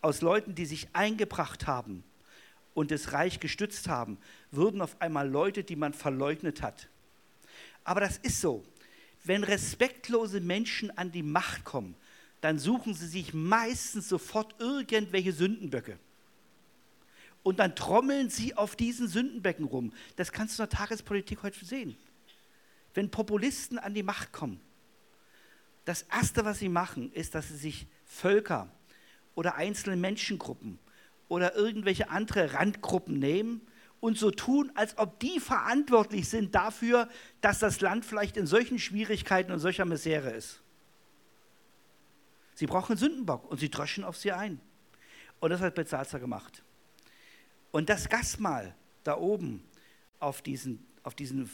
Aus 0.00 0.20
Leuten, 0.20 0.56
die 0.56 0.66
sich 0.66 0.88
eingebracht 0.94 1.68
haben, 1.68 2.02
und 2.74 2.90
das 2.90 3.12
Reich 3.12 3.38
gestützt 3.38 3.86
haben, 3.86 4.18
würden 4.50 4.80
auf 4.80 5.00
einmal 5.00 5.28
Leute, 5.28 5.62
die 5.62 5.76
man 5.76 5.92
verleugnet 5.92 6.62
hat. 6.62 6.88
Aber 7.84 8.00
das 8.00 8.16
ist 8.16 8.40
so. 8.40 8.64
Wenn 9.22 9.44
respektlose 9.44 10.40
Menschen 10.40 10.90
an 10.96 11.12
die 11.12 11.22
Macht 11.22 11.64
kommen, 11.64 11.94
dann 12.42 12.58
suchen 12.58 12.92
sie 12.92 13.06
sich 13.06 13.32
meistens 13.32 14.08
sofort 14.08 14.56
irgendwelche 14.58 15.32
Sündenböcke. 15.32 15.98
Und 17.44 17.60
dann 17.60 17.74
trommeln 17.74 18.30
sie 18.30 18.56
auf 18.56 18.76
diesen 18.76 19.08
Sündenbecken 19.08 19.64
rum. 19.64 19.92
Das 20.16 20.32
kannst 20.32 20.58
du 20.58 20.62
in 20.62 20.68
der 20.68 20.76
Tagespolitik 20.76 21.42
heute 21.44 21.64
sehen. 21.64 21.96
Wenn 22.94 23.10
Populisten 23.10 23.78
an 23.78 23.94
die 23.94 24.02
Macht 24.02 24.32
kommen, 24.32 24.60
das 25.84 26.02
Erste, 26.02 26.44
was 26.44 26.58
sie 26.58 26.68
machen, 26.68 27.12
ist, 27.12 27.34
dass 27.34 27.48
sie 27.48 27.56
sich 27.56 27.86
Völker 28.04 28.68
oder 29.34 29.54
einzelne 29.54 29.96
Menschengruppen 29.96 30.78
oder 31.28 31.54
irgendwelche 31.54 32.10
andere 32.10 32.54
Randgruppen 32.54 33.18
nehmen 33.18 33.60
und 34.00 34.18
so 34.18 34.32
tun, 34.32 34.72
als 34.74 34.98
ob 34.98 35.20
die 35.20 35.38
verantwortlich 35.38 36.28
sind 36.28 36.56
dafür, 36.56 37.08
dass 37.40 37.60
das 37.60 37.80
Land 37.80 38.04
vielleicht 38.04 38.36
in 38.36 38.46
solchen 38.46 38.80
Schwierigkeiten 38.80 39.52
und 39.52 39.60
solcher 39.60 39.84
Misere 39.84 40.30
ist. 40.30 40.61
Sie 42.62 42.68
brauchen 42.68 42.92
einen 42.92 42.98
Sündenbock 43.00 43.50
und 43.50 43.58
sie 43.58 43.70
dröschen 43.70 44.04
auf 44.04 44.16
sie 44.16 44.30
ein. 44.30 44.60
Und 45.40 45.50
das 45.50 45.60
hat 45.60 45.74
Bezalzer 45.74 46.20
gemacht. 46.20 46.62
Und 47.72 47.88
das 47.88 48.08
Gastmahl 48.08 48.76
da 49.02 49.16
oben 49.16 49.64
auf, 50.20 50.42
diesen, 50.42 50.86
auf, 51.02 51.16
diesen, 51.16 51.50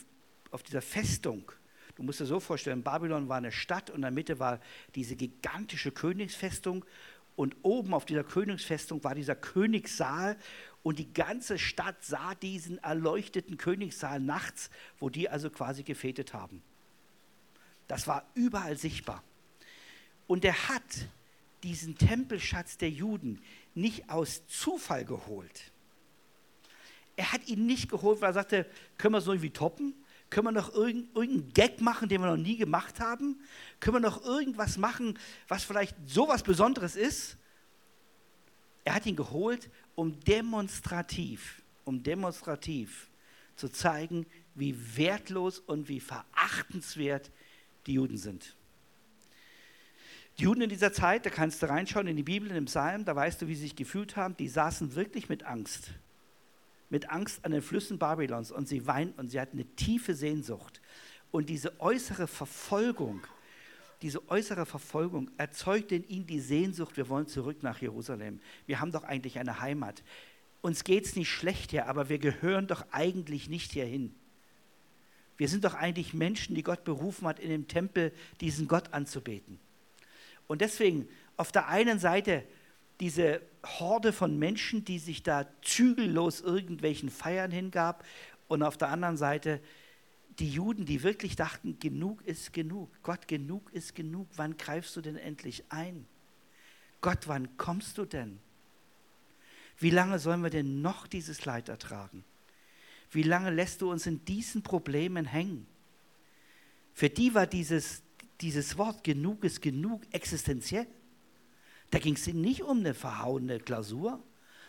auf 0.51 0.63
dieser 0.63 0.83
Festung, 0.83 1.51
du 1.97 2.03
musst 2.03 2.21
dir 2.21 2.27
so 2.27 2.41
vorstellen, 2.41 2.83
Babylon 2.83 3.27
war 3.27 3.39
eine 3.39 3.53
Stadt 3.53 3.89
und 3.89 3.97
in 3.97 4.03
der 4.03 4.11
Mitte 4.11 4.39
war 4.39 4.61
diese 4.97 5.17
gigantische 5.17 5.93
Königsfestung 5.93 6.85
und 7.37 7.57
oben 7.63 7.95
auf 7.95 8.05
dieser 8.05 8.25
Königsfestung 8.25 9.03
war 9.03 9.15
dieser 9.15 9.35
Königssaal 9.35 10.37
und 10.83 10.99
die 10.99 11.11
ganze 11.15 11.59
Stadt 11.59 12.05
sah 12.05 12.35
diesen 12.35 12.77
erleuchteten 12.85 13.57
Königssaal 13.57 14.21
nachts, 14.21 14.69
wo 14.99 15.09
die 15.09 15.31
also 15.31 15.49
quasi 15.49 15.85
gefetet 15.85 16.35
haben. 16.35 16.63
Das 17.87 18.07
war 18.07 18.29
überall 18.35 18.77
sichtbar. 18.77 19.25
Und 20.29 20.45
er 20.45 20.69
hat 20.69 21.09
diesen 21.65 21.99
Tempelschatz 21.99 22.79
der 22.79 22.91
Juden 22.91 23.43
nicht 23.75 24.09
aus 24.09 24.47
Zufall 24.47 25.05
geholt. 25.05 25.73
Er 27.17 27.33
hat 27.33 27.49
ihn 27.49 27.67
nicht 27.67 27.89
geholt, 27.91 28.21
weil 28.21 28.31
er 28.31 28.35
sagte, 28.35 28.67
können 28.97 29.15
wir 29.15 29.21
so 29.21 29.33
irgendwie 29.33 29.51
toppen? 29.51 29.95
Können 30.31 30.49
wir 30.49 30.53
noch 30.53 30.73
irgendeinen 30.73 31.53
Gag 31.53 31.81
machen, 31.81 32.09
den 32.09 32.21
wir 32.21 32.29
noch 32.29 32.37
nie 32.37 32.57
gemacht 32.57 33.01
haben? 33.01 33.41
Können 33.81 33.97
wir 33.97 34.01
noch 34.01 34.25
irgendwas 34.25 34.77
machen, 34.77 35.19
was 35.49 35.65
vielleicht 35.65 35.97
so 36.07 36.29
was 36.29 36.43
Besonderes 36.43 36.95
ist? 36.95 37.37
Er 38.85 38.95
hat 38.95 39.07
ihn 39.07 39.17
geholt, 39.17 39.71
um 39.95 40.21
demonstrativ, 40.21 41.63
um 41.85 42.03
demonstrativ 42.03 43.09
zu 43.57 43.69
zeigen, 43.69 44.27
wie 44.55 44.77
wertlos 44.97 45.59
und 45.59 45.89
wie 45.89 46.01
verachtenswert 46.01 47.31
die 47.87 47.95
Juden 47.95 48.19
sind. 48.19 48.55
Die 50.39 50.45
Juden 50.45 50.63
in 50.63 50.69
dieser 50.69 50.93
Zeit, 50.93 51.27
da 51.27 51.31
kannst 51.31 51.63
du 51.63 51.69
reinschauen 51.69 52.07
in 52.07 52.17
die 52.17 52.23
Bibel, 52.23 52.49
in 52.49 52.55
den 52.55 52.65
Psalm, 52.67 53.05
da 53.05 53.17
weißt 53.17 53.43
du, 53.43 53.49
wie 53.49 53.57
sie 53.57 53.63
sich 53.63 53.77
gefühlt 53.77 54.17
haben. 54.17 54.37
Die 54.37 54.49
saßen 54.49 54.95
wirklich 54.95 55.29
mit 55.29 55.45
Angst. 55.45 55.91
Mit 56.91 57.11
Angst 57.11 57.45
an 57.45 57.51
den 57.51 57.61
Flüssen 57.61 57.99
Babylons 57.99 58.53
und 58.53 58.69
sie 58.69 58.87
weinten 58.87 59.19
und 59.19 59.29
sie 59.29 59.41
hatten 59.41 59.57
eine 59.57 59.67
tiefe 59.75 60.15
Sehnsucht. 60.15 60.81
Und 61.33 61.49
diese 61.49 61.81
äußere 61.81 62.29
Verfolgung, 62.29 63.27
diese 64.01 64.29
äußere 64.31 64.65
Verfolgung 64.65 65.29
erzeugte 65.39 65.97
in 65.97 66.09
ihnen 66.09 66.27
die 66.27 66.41
Sehnsucht, 66.41 66.97
wir 66.97 67.09
wollen 67.09 67.27
zurück 67.27 67.65
nach 67.65 67.83
Jerusalem. 67.83 68.41
Wir 68.67 68.81
haben 68.81 68.93
doch 68.93 69.03
eigentlich 69.03 69.41
eine 69.41 69.61
Heimat. 69.61 70.05
Uns 70.61 70.85
geht 70.85 71.05
es 71.05 71.17
nicht 71.17 71.31
schlecht 71.31 71.73
hier, 71.73 71.89
aber 71.89 72.09
wir 72.09 72.19
gehören 72.19 72.69
doch 72.69 72.87
eigentlich 72.93 73.49
nicht 73.49 73.73
hierhin. 73.73 74.15
Wir 75.37 75.49
sind 75.49 75.65
doch 75.65 75.75
eigentlich 75.75 76.15
Menschen, 76.15 76.55
die 76.55 76.63
Gott 76.63 76.85
berufen 76.85 77.27
hat, 77.27 77.41
in 77.41 77.51
dem 77.51 77.67
Tempel 77.67 78.13
diesen 78.41 78.69
Gott 78.69 78.93
anzubeten. 78.93 79.59
Und 80.49 80.61
deswegen 80.61 81.09
auf 81.37 81.53
der 81.53 81.69
einen 81.69 82.01
Seite 82.01 82.43
diese 82.99 83.41
Horde 83.65 84.13
von 84.13 84.37
Menschen, 84.39 84.85
die 84.85 84.99
sich 84.99 85.23
da 85.23 85.47
zügellos 85.63 86.41
irgendwelchen 86.41 87.11
Feiern 87.11 87.53
hingab, 87.53 88.05
und 88.49 88.63
auf 88.63 88.77
der 88.77 88.89
anderen 88.89 89.17
Seite 89.17 89.61
die 90.39 90.51
Juden, 90.51 90.87
die 90.87 91.03
wirklich 91.03 91.37
dachten, 91.37 91.79
genug 91.79 92.23
ist 92.25 92.53
genug. 92.53 92.91
Gott, 93.03 93.29
genug 93.29 93.71
ist 93.73 93.95
genug. 93.95 94.27
Wann 94.37 94.57
greifst 94.57 94.97
du 94.97 95.01
denn 95.01 95.17
endlich 95.17 95.65
ein? 95.69 96.07
Gott, 97.01 97.29
wann 97.29 97.57
kommst 97.57 97.99
du 97.99 98.05
denn? 98.05 98.39
Wie 99.79 99.91
lange 99.91 100.19
sollen 100.19 100.43
wir 100.43 100.51
denn 100.51 100.81
noch 100.81 101.07
dieses 101.07 101.45
Leid 101.45 101.69
ertragen? 101.69 102.25
Wie 103.11 103.23
lange 103.23 103.51
lässt 103.51 103.83
du 103.83 103.91
uns 103.91 104.07
in 104.07 104.25
diesen 104.25 104.63
Problemen 104.63 105.25
hängen? 105.25 105.67
Für 106.95 107.11
die 107.11 107.35
war 107.35 107.47
dieses 107.47 108.03
dieses 108.41 108.79
Wort 108.79 109.05
genug 109.05 109.45
ist 109.45 109.63
genug 109.63 110.03
existenziell. 110.13 110.87
Da 111.91 111.99
ging 111.99 112.15
es 112.15 112.27
nicht 112.27 112.63
um 112.63 112.79
eine 112.79 112.95
verhauene 112.95 113.59
Klausur. 113.61 114.23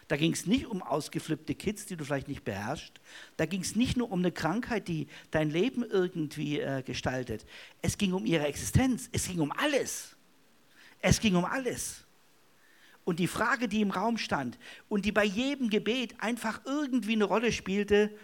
Da 0.07 0.17
ging 0.17 0.33
es 0.33 0.47
nicht 0.47 0.65
um 0.65 0.81
ausgeflippte 0.81 1.53
Kids, 1.53 1.85
die 1.85 1.95
du 1.95 2.03
vielleicht 2.03 2.27
nicht 2.27 2.43
beherrschst. 2.43 2.99
Da 3.37 3.45
ging 3.45 3.61
es 3.61 3.75
nicht 3.75 3.95
nur 3.95 4.11
um 4.11 4.19
eine 4.19 4.31
Krankheit, 4.31 4.87
die 4.87 5.07
dein 5.29 5.51
Leben 5.51 5.83
irgendwie 5.83 6.59
äh, 6.59 6.81
gestaltet. 6.81 7.45
Es 7.83 7.97
ging 7.97 8.13
um 8.13 8.25
ihre 8.25 8.47
Existenz. 8.47 9.07
Es 9.11 9.27
ging 9.27 9.39
um 9.39 9.51
alles. 9.51 10.15
Es 10.99 11.19
ging 11.19 11.35
um 11.35 11.45
alles. 11.45 12.05
Und 13.03 13.19
die 13.19 13.27
Frage, 13.27 13.67
die 13.67 13.81
im 13.81 13.91
Raum 13.91 14.17
stand 14.17 14.57
und 14.87 15.05
die 15.05 15.11
bei 15.11 15.23
jedem 15.23 15.69
Gebet 15.69 16.15
einfach 16.19 16.61
irgendwie 16.65 17.13
eine 17.13 17.25
Rolle 17.25 17.51
spielte, 17.51 18.15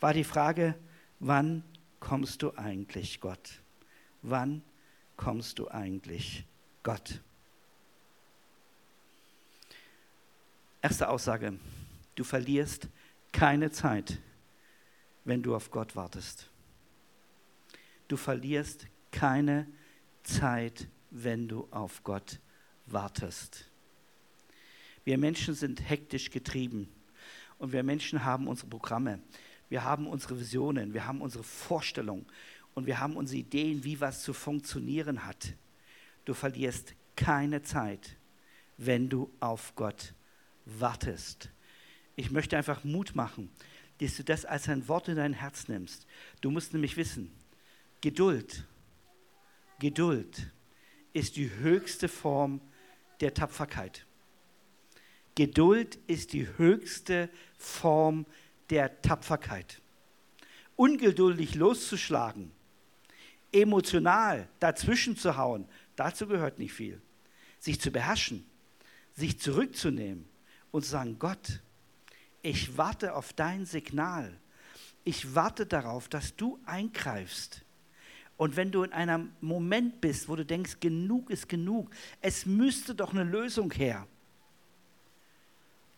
war 0.00 0.14
die 0.14 0.24
Frage, 0.24 0.74
wann 1.18 1.62
kommst 2.00 2.42
du 2.42 2.52
eigentlich, 2.56 3.20
Gott? 3.20 3.62
Wann 4.22 4.62
kommst 5.16 5.58
du 5.58 5.68
eigentlich 5.68 6.44
Gott? 6.82 7.22
Erste 10.82 11.08
Aussage, 11.08 11.58
du 12.14 12.24
verlierst 12.24 12.88
keine 13.32 13.70
Zeit, 13.70 14.18
wenn 15.24 15.42
du 15.42 15.54
auf 15.54 15.70
Gott 15.70 15.96
wartest. 15.96 16.50
Du 18.08 18.16
verlierst 18.16 18.86
keine 19.10 19.66
Zeit, 20.22 20.88
wenn 21.10 21.48
du 21.48 21.68
auf 21.70 22.02
Gott 22.04 22.40
wartest. 22.86 23.70
Wir 25.04 25.18
Menschen 25.18 25.54
sind 25.54 25.88
hektisch 25.88 26.30
getrieben 26.30 26.88
und 27.58 27.72
wir 27.72 27.82
Menschen 27.82 28.24
haben 28.24 28.48
unsere 28.48 28.68
Programme, 28.68 29.20
wir 29.68 29.84
haben 29.84 30.06
unsere 30.06 30.38
Visionen, 30.38 30.92
wir 30.92 31.06
haben 31.06 31.20
unsere 31.20 31.44
Vorstellungen 31.44 32.26
und 32.74 32.86
wir 32.86 33.00
haben 33.00 33.16
unsere 33.16 33.38
Ideen, 33.38 33.84
wie 33.84 34.00
was 34.00 34.22
zu 34.22 34.32
funktionieren 34.32 35.24
hat. 35.24 35.54
Du 36.24 36.34
verlierst 36.34 36.94
keine 37.16 37.62
Zeit, 37.62 38.16
wenn 38.76 39.08
du 39.08 39.30
auf 39.40 39.74
Gott 39.76 40.14
wartest. 40.64 41.50
Ich 42.16 42.30
möchte 42.30 42.56
einfach 42.56 42.84
Mut 42.84 43.14
machen, 43.14 43.50
dass 43.98 44.16
du 44.16 44.24
das 44.24 44.44
als 44.44 44.68
ein 44.68 44.88
Wort 44.88 45.08
in 45.08 45.16
dein 45.16 45.32
Herz 45.32 45.68
nimmst. 45.68 46.06
Du 46.40 46.50
musst 46.50 46.72
nämlich 46.72 46.96
wissen, 46.96 47.30
Geduld, 48.00 48.66
Geduld 49.78 50.50
ist 51.12 51.36
die 51.36 51.50
höchste 51.50 52.08
Form 52.08 52.60
der 53.20 53.34
Tapferkeit. 53.34 54.06
Geduld 55.34 55.96
ist 56.06 56.32
die 56.32 56.46
höchste 56.58 57.28
Form 57.56 58.26
der 58.70 59.00
Tapferkeit. 59.02 59.80
Ungeduldig 60.76 61.54
loszuschlagen, 61.54 62.52
emotional 63.54 64.48
dazwischen 64.58 65.16
zu 65.16 65.36
hauen, 65.36 65.66
dazu 65.96 66.26
gehört 66.26 66.58
nicht 66.58 66.72
viel. 66.72 67.00
Sich 67.58 67.80
zu 67.80 67.90
beherrschen, 67.90 68.44
sich 69.14 69.38
zurückzunehmen 69.40 70.28
und 70.70 70.84
zu 70.84 70.90
sagen, 70.90 71.18
Gott, 71.18 71.62
ich 72.42 72.76
warte 72.76 73.14
auf 73.14 73.32
dein 73.32 73.64
Signal. 73.64 74.38
Ich 75.04 75.34
warte 75.34 75.66
darauf, 75.66 76.08
dass 76.08 76.36
du 76.36 76.58
eingreifst. 76.66 77.62
Und 78.36 78.56
wenn 78.56 78.72
du 78.72 78.82
in 78.82 78.92
einem 78.92 79.32
Moment 79.40 80.00
bist, 80.00 80.28
wo 80.28 80.36
du 80.36 80.44
denkst, 80.44 80.80
genug 80.80 81.30
ist 81.30 81.48
genug, 81.48 81.90
es 82.20 82.46
müsste 82.46 82.94
doch 82.94 83.12
eine 83.12 83.24
Lösung 83.24 83.70
her, 83.72 84.06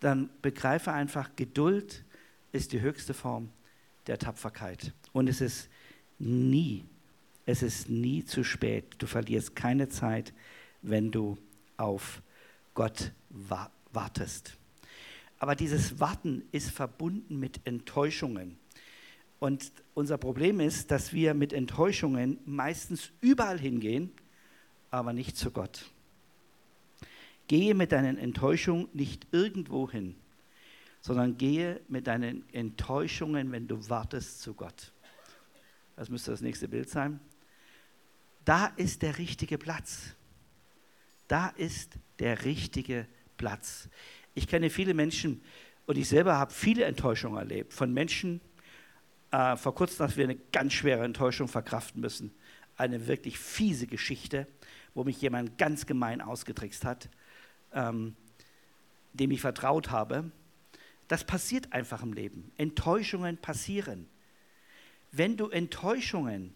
dann 0.01 0.29
begreife 0.43 0.93
einfach, 0.93 1.35
Geduld 1.35 2.05
ist 2.53 2.73
die 2.73 2.81
höchste 2.81 3.15
Form 3.15 3.51
der 4.07 4.19
Tapferkeit. 4.19 4.93
Und 5.13 5.29
es 5.29 5.41
ist 5.41 5.69
nie 6.19 6.85
es 7.47 7.63
ist 7.63 7.89
nie 7.89 8.25
zu 8.25 8.43
spät. 8.45 8.97
Du 8.99 9.07
verlierst 9.07 9.55
keine 9.55 9.89
Zeit, 9.89 10.35
wenn 10.83 11.13
du 11.13 11.39
auf 11.77 12.21
Gott 12.75 13.13
wartest. 13.93 14.57
Aber 15.39 15.55
dieses 15.55 16.01
Warten 16.01 16.43
ist 16.51 16.71
verbunden 16.71 17.39
mit 17.39 17.61
Enttäuschungen. 17.65 18.59
Und 19.39 19.71
unser 19.95 20.19
Problem 20.19 20.61
ist, 20.61 20.91
dass 20.91 21.13
wir 21.13 21.35
mit 21.35 21.53
Enttäuschungen 21.53 22.39
meistens 22.47 23.13
überall 23.21 23.59
hingehen, 23.59 24.11
aber 24.91 25.13
nicht 25.13 25.37
zu 25.37 25.51
Gott. 25.51 25.91
Gehe 27.47 27.75
mit 27.75 27.93
deinen 27.93 28.19
Enttäuschungen 28.19 28.89
nicht 28.93 29.27
irgendwo 29.31 29.91
hin, 29.91 30.17
sondern 31.01 31.37
gehe 31.37 31.81
mit 31.89 32.07
deinen 32.09 32.49
Enttäuschungen, 32.53 33.53
wenn 33.53 33.69
du 33.69 33.89
wartest, 33.89 34.41
zu 34.41 34.55
Gott. 34.55 34.93
Das 35.97 36.09
müsste 36.09 36.31
das 36.31 36.41
nächste 36.41 36.67
Bild 36.67 36.89
sein. 36.89 37.21
Da 38.47 38.67
ist 38.77 39.03
der 39.03 39.19
richtige 39.19 39.59
Platz. 39.59 40.15
Da 41.27 41.49
ist 41.49 41.99
der 42.21 42.45
richtige 42.45 43.09
Platz. 43.37 43.89
Ich 44.35 44.47
kenne 44.47 44.71
viele 44.71 44.95
Menschen 44.95 45.43
und 45.87 45.99
ich 45.99 46.09
selber 46.09 46.39
habe 46.39 46.53
viele 46.53 46.85
Enttäuschungen 46.85 47.39
erlebt 47.39 47.75
von 47.75 47.93
Menschen. 47.93 48.41
Äh, 49.33 49.57
vor 49.57 49.75
kurzem, 49.75 50.07
dass 50.07 50.17
wir 50.17 50.25
eine 50.25 50.37
ganz 50.53 50.75
schwere 50.75 51.05
Enttäuschung 51.05 51.49
verkraften 51.49 52.01
müssen. 52.01 52.33
Eine 52.77 53.09
wirklich 53.09 53.37
fiese 53.37 53.89
Geschichte, 53.89 54.47
wo 54.95 55.03
mich 55.03 55.21
jemand 55.21 55.59
ganz 55.59 55.85
gemein 55.85 56.21
ausgetrickst 56.21 56.85
hat, 56.85 57.09
ähm, 57.73 58.15
dem 59.13 59.33
ich 59.33 59.41
vertraut 59.41 59.91
habe. 59.91 60.31
Das 61.09 61.25
passiert 61.25 61.73
einfach 61.73 62.01
im 62.01 62.13
Leben. 62.13 62.53
Enttäuschungen 62.57 63.39
passieren. 63.39 64.07
Wenn 65.11 65.37
du 65.37 65.49
Enttäuschungen 65.49 66.55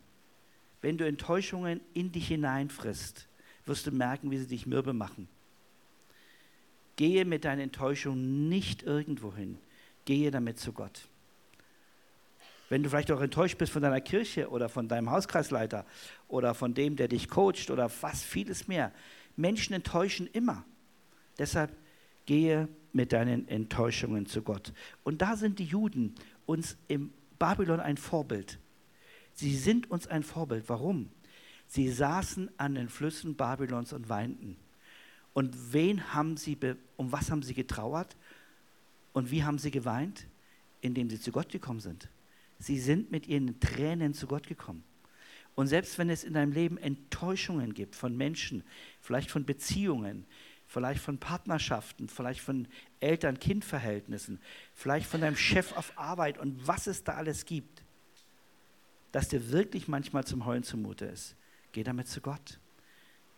wenn 0.82 0.98
du 0.98 1.06
Enttäuschungen 1.06 1.80
in 1.94 2.12
dich 2.12 2.28
hineinfrisst, 2.28 3.28
wirst 3.66 3.86
du 3.86 3.92
merken, 3.92 4.30
wie 4.30 4.38
sie 4.38 4.46
dich 4.46 4.66
mürbe 4.66 4.92
machen. 4.92 5.28
Gehe 6.96 7.24
mit 7.24 7.44
deinen 7.44 7.60
Enttäuschungen 7.60 8.48
nicht 8.48 8.82
irgendwo 8.82 9.34
hin. 9.34 9.58
gehe 10.06 10.30
damit 10.30 10.58
zu 10.58 10.72
Gott. 10.72 11.08
Wenn 12.68 12.82
du 12.82 12.88
vielleicht 12.88 13.10
auch 13.10 13.20
enttäuscht 13.20 13.58
bist 13.58 13.72
von 13.72 13.82
deiner 13.82 14.00
Kirche 14.00 14.48
oder 14.48 14.68
von 14.68 14.88
deinem 14.88 15.10
Hauskreisleiter 15.10 15.84
oder 16.28 16.54
von 16.54 16.72
dem, 16.72 16.96
der 16.96 17.08
dich 17.08 17.28
coacht 17.28 17.70
oder 17.70 17.90
was 18.00 18.22
vieles 18.22 18.66
mehr. 18.68 18.92
Menschen 19.36 19.74
enttäuschen 19.74 20.28
immer. 20.32 20.64
Deshalb 21.38 21.76
gehe 22.26 22.68
mit 22.92 23.12
deinen 23.12 23.48
Enttäuschungen 23.48 24.26
zu 24.26 24.42
Gott. 24.42 24.72
Und 25.02 25.20
da 25.20 25.36
sind 25.36 25.58
die 25.58 25.64
Juden 25.64 26.14
uns 26.46 26.76
im 26.88 27.12
Babylon 27.38 27.80
ein 27.80 27.96
Vorbild. 27.96 28.58
Sie 29.34 29.56
sind 29.56 29.90
uns 29.90 30.06
ein 30.06 30.22
Vorbild. 30.22 30.68
Warum? 30.68 31.10
Sie 31.66 31.88
saßen 31.88 32.50
an 32.58 32.74
den 32.74 32.88
Flüssen 32.88 33.36
Babylons 33.36 33.92
und 33.92 34.08
weinten. 34.08 34.56
Und 35.32 35.72
wen 35.72 36.12
haben 36.12 36.36
sie, 36.36 36.58
um 36.96 37.12
was 37.12 37.30
haben 37.30 37.42
sie 37.42 37.54
getrauert? 37.54 38.16
Und 39.12 39.30
wie 39.30 39.44
haben 39.44 39.58
sie 39.58 39.70
geweint? 39.70 40.26
Indem 40.80 41.08
sie 41.10 41.20
zu 41.20 41.30
Gott 41.30 41.50
gekommen 41.50 41.80
sind. 41.80 42.08
Sie 42.58 42.78
sind 42.78 43.10
mit 43.10 43.26
ihren 43.26 43.60
Tränen 43.60 44.14
zu 44.14 44.26
Gott 44.26 44.46
gekommen. 44.46 44.84
Und 45.54 45.66
selbst 45.66 45.98
wenn 45.98 46.10
es 46.10 46.24
in 46.24 46.34
deinem 46.34 46.52
Leben 46.52 46.78
Enttäuschungen 46.78 47.74
gibt 47.74 47.96
von 47.96 48.16
Menschen, 48.16 48.62
vielleicht 49.00 49.30
von 49.30 49.44
Beziehungen, 49.44 50.26
vielleicht 50.66 51.02
von 51.02 51.18
Partnerschaften, 51.18 52.08
vielleicht 52.08 52.40
von 52.40 52.68
Eltern-Kind-Verhältnissen, 53.00 54.40
vielleicht 54.74 55.06
von 55.06 55.20
deinem 55.20 55.36
Chef 55.36 55.76
auf 55.76 55.92
Arbeit 55.96 56.38
und 56.38 56.66
was 56.66 56.86
es 56.86 57.02
da 57.04 57.14
alles 57.14 57.44
gibt, 57.44 57.82
dass 59.12 59.28
dir 59.28 59.50
wirklich 59.50 59.88
manchmal 59.88 60.24
zum 60.24 60.44
Heulen 60.44 60.62
zumute 60.62 61.06
ist. 61.06 61.36
Geh 61.72 61.82
damit 61.82 62.08
zu 62.08 62.20
Gott. 62.20 62.58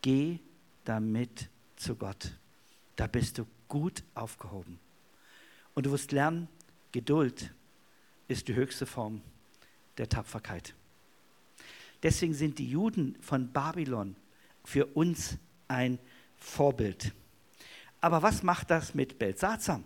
Geh 0.00 0.38
damit 0.84 1.48
zu 1.76 1.96
Gott. 1.96 2.32
Da 2.96 3.06
bist 3.06 3.38
du 3.38 3.46
gut 3.68 4.02
aufgehoben. 4.14 4.78
Und 5.74 5.86
du 5.86 5.92
wirst 5.92 6.12
lernen, 6.12 6.48
Geduld 6.92 7.54
ist 8.28 8.48
die 8.48 8.54
höchste 8.54 8.86
Form 8.86 9.22
der 9.96 10.08
Tapferkeit. 10.08 10.74
Deswegen 12.02 12.34
sind 12.34 12.58
die 12.58 12.68
Juden 12.68 13.16
von 13.20 13.52
Babylon 13.52 14.16
für 14.64 14.86
uns 14.86 15.38
ein 15.68 15.98
Vorbild. 16.36 17.12
Aber 18.00 18.22
was 18.22 18.42
macht 18.42 18.70
das 18.70 18.94
mit 18.94 19.18
Belsazar? 19.18 19.82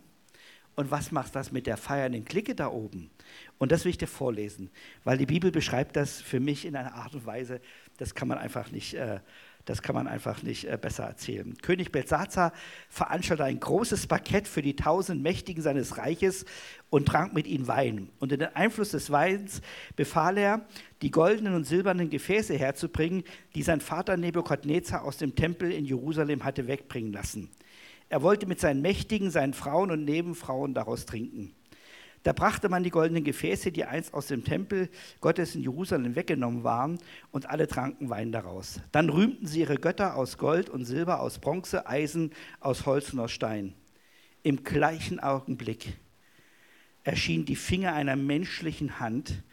Und 0.77 0.91
was 0.91 1.11
macht 1.11 1.35
das 1.35 1.53
mit 1.53 1.67
der 1.67 1.79
feiernden 1.79 2.27
Clique 2.27 2.55
da 2.55 2.69
oben? 2.69 3.11
Und 3.57 3.73
das 3.73 3.85
will 3.85 3.91
ich 3.91 3.99
dir 3.99 4.07
vorlesen, 4.07 4.71
weil 5.05 5.17
die 5.17 5.25
Bibel 5.25 5.51
beschreibt 5.51 5.97
das 5.97 6.21
für 6.21 6.39
mich 6.39 6.67
in 6.67 6.77
einer 6.77 6.95
Art 6.95 7.15
und 7.15 7.25
Weise, 7.25 7.63
das 7.97 8.15
kann 8.15 8.29
man 8.29 8.37
einfach 8.37 8.71
nicht, 8.71 8.93
äh, 8.93 9.21
das 9.65 9.81
kann 9.81 9.95
man 9.95 10.07
einfach 10.07 10.43
nicht 10.43 10.67
äh, 10.67 10.77
besser 10.79 11.05
erzählen. 11.05 11.57
König 11.63 11.93
Belsazar 11.93 12.53
veranstaltete 12.91 13.49
ein 13.49 13.59
großes 13.59 14.07
Bankett 14.07 14.47
für 14.47 14.61
die 14.61 14.77
tausend 14.77 15.23
Mächtigen 15.23 15.63
seines 15.63 15.97
Reiches 15.97 16.45
und 16.91 17.07
trank 17.07 17.33
mit 17.33 17.47
ihnen 17.47 17.67
Wein. 17.67 18.11
Unter 18.19 18.37
den 18.37 18.55
Einfluss 18.55 18.91
des 18.91 19.11
Weins 19.11 19.63
befahl 19.97 20.37
er, 20.37 20.67
die 21.01 21.11
goldenen 21.11 21.55
und 21.55 21.65
silbernen 21.65 22.11
Gefäße 22.11 22.55
herzubringen, 22.55 23.25
die 23.55 23.63
sein 23.63 23.81
Vater 23.81 24.19
Nebukadnezar 24.19 25.05
aus 25.05 25.17
dem 25.17 25.35
Tempel 25.35 25.73
in 25.73 25.87
Jerusalem 25.87 26.45
hatte 26.45 26.67
wegbringen 26.67 27.15
lassen. 27.15 27.51
Er 28.09 28.23
wollte 28.23 28.47
mit 28.47 28.61
seinen 28.61 28.83
Mächtigen, 28.83 29.31
seinen 29.31 29.55
Frauen 29.55 29.91
und 29.91 30.05
Nebenfrauen 30.05 30.75
daraus 30.75 31.07
trinken. 31.07 31.55
Da 32.23 32.33
brachte 32.33 32.69
man 32.69 32.83
die 32.83 32.91
goldenen 32.91 33.23
Gefäße, 33.23 33.71
die 33.71 33.85
einst 33.85 34.13
aus 34.13 34.27
dem 34.27 34.43
Tempel 34.43 34.89
Gottes 35.21 35.55
in 35.55 35.63
Jerusalem 35.63 36.17
weggenommen 36.17 36.65
waren, 36.65 36.99
und 37.31 37.49
alle 37.49 37.69
tranken 37.69 38.11
Wein 38.11 38.33
daraus. 38.33 38.81
Dann 38.91 39.11
rühmten 39.11 39.47
sie 39.47 39.61
ihre 39.61 39.77
Götter 39.77 40.17
aus 40.17 40.37
Gold 40.37 40.69
und 40.69 40.85
Silber, 40.85 41.21
aus 41.21 41.39
Bronze, 41.39 41.87
Eisen, 41.87 42.33
aus 42.59 42.85
Holz 42.85 43.13
und 43.13 43.21
aus 43.21 43.31
Stein. 43.31 43.75
Im 44.43 44.65
gleichen 44.65 45.21
Augenblick 45.21 45.99
erschienen 47.05 47.45
die 47.45 47.55
Finger 47.55 47.93
einer 47.95 48.17
menschlichen 48.17 48.99
Hand 48.99 49.45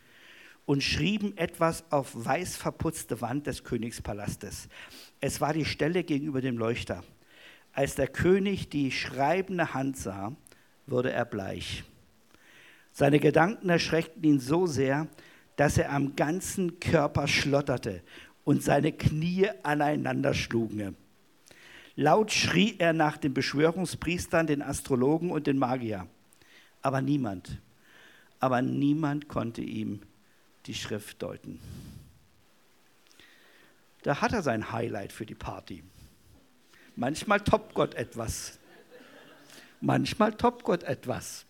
und 0.66 0.84
schrieben 0.84 1.38
etwas 1.38 1.84
auf 1.92 2.12
weiß 2.14 2.56
verputzte 2.56 3.22
Wand 3.22 3.46
des 3.46 3.64
Königspalastes. 3.64 4.68
Es 5.20 5.42
war 5.42 5.54
die 5.54 5.66
Stelle 5.66 6.04
gegenüber 6.04 6.42
dem 6.42 6.58
Leuchter. 6.58 7.04
Als 7.74 7.96
der 7.96 8.08
König 8.08 8.70
die 8.70 8.92
schreibende 8.92 9.74
Hand 9.74 9.98
sah, 9.98 10.36
wurde 10.86 11.12
er 11.12 11.26
bleich. 11.26 11.84
Seine 12.92 13.20
Gedanken 13.20 13.70
erschreckten 13.70 14.24
ihn 14.24 14.40
so 14.40 14.68
sehr, 14.68 15.08
dass 15.56 15.78
er 15.78 15.92
am 15.92 16.16
ganzen 16.16 16.80
Körper 16.80 17.28
schlotterte 17.28 18.04
und 18.44 18.64
seine 18.64 18.92
Knie 18.92 19.50
aneinander 19.64 20.34
schlugen. 20.34 20.96
Laut 21.96 22.32
schrie 22.32 22.76
er 22.78 22.94
nach 22.94 23.18
den 23.18 23.34
Beschwörungspriestern, 23.34 24.48
den 24.48 24.62
Astrologen 24.62 25.32
und 25.32 25.48
den 25.48 25.58
Magier. 25.58 26.08
Aber 26.82 27.02
niemand, 27.02 27.62
aber 28.40 28.62
niemand 28.62 29.28
konnte 29.28 29.62
ihm 29.62 30.02
die 30.66 30.74
Schrift 30.74 31.22
deuten. 31.22 31.60
Da 34.04 34.22
hat 34.22 34.34
er 34.34 34.42
sein 34.42 34.72
Highlight 34.72 35.14
für 35.14 35.26
die 35.26 35.36
Party. 35.36 35.84
Manchmal 36.96 37.40
toppt 37.40 37.74
Gott 37.74 37.96
etwas. 37.96 38.60
Manchmal 39.82 40.34
toppt 40.34 40.64
Gott 40.64 40.84
etwas 40.84 41.46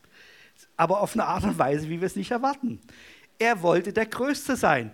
aber 0.78 1.02
auf 1.02 1.14
eine 1.14 1.26
Art 1.26 1.44
und 1.44 1.58
Weise, 1.58 1.90
wie 1.90 2.02
wir 2.02 2.08
es 2.08 2.16
nicht 2.16 2.32
erwarten. 2.32 2.80
Er 3.40 3.62
wollte 3.62 3.94
der 3.94 4.06
Größte 4.06 4.56
sein. 4.56 4.92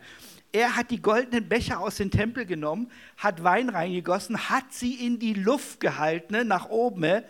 Er 0.52 0.76
hat 0.76 0.90
die 0.90 1.02
goldenen 1.02 1.48
Becher 1.48 1.80
aus 1.80 1.98
dem 1.98 2.10
Tempel 2.10 2.46
genommen, 2.46 2.92
hat 3.18 3.44
Wein 3.44 3.70
reingegossen, 3.70 4.50
hat 4.50 4.74
sie 4.74 5.06
in 5.06 5.20
die 5.20 5.36
Luft 5.36 5.80
gehalten, 5.80 6.48
nach 6.48 6.70
oben 6.70 7.24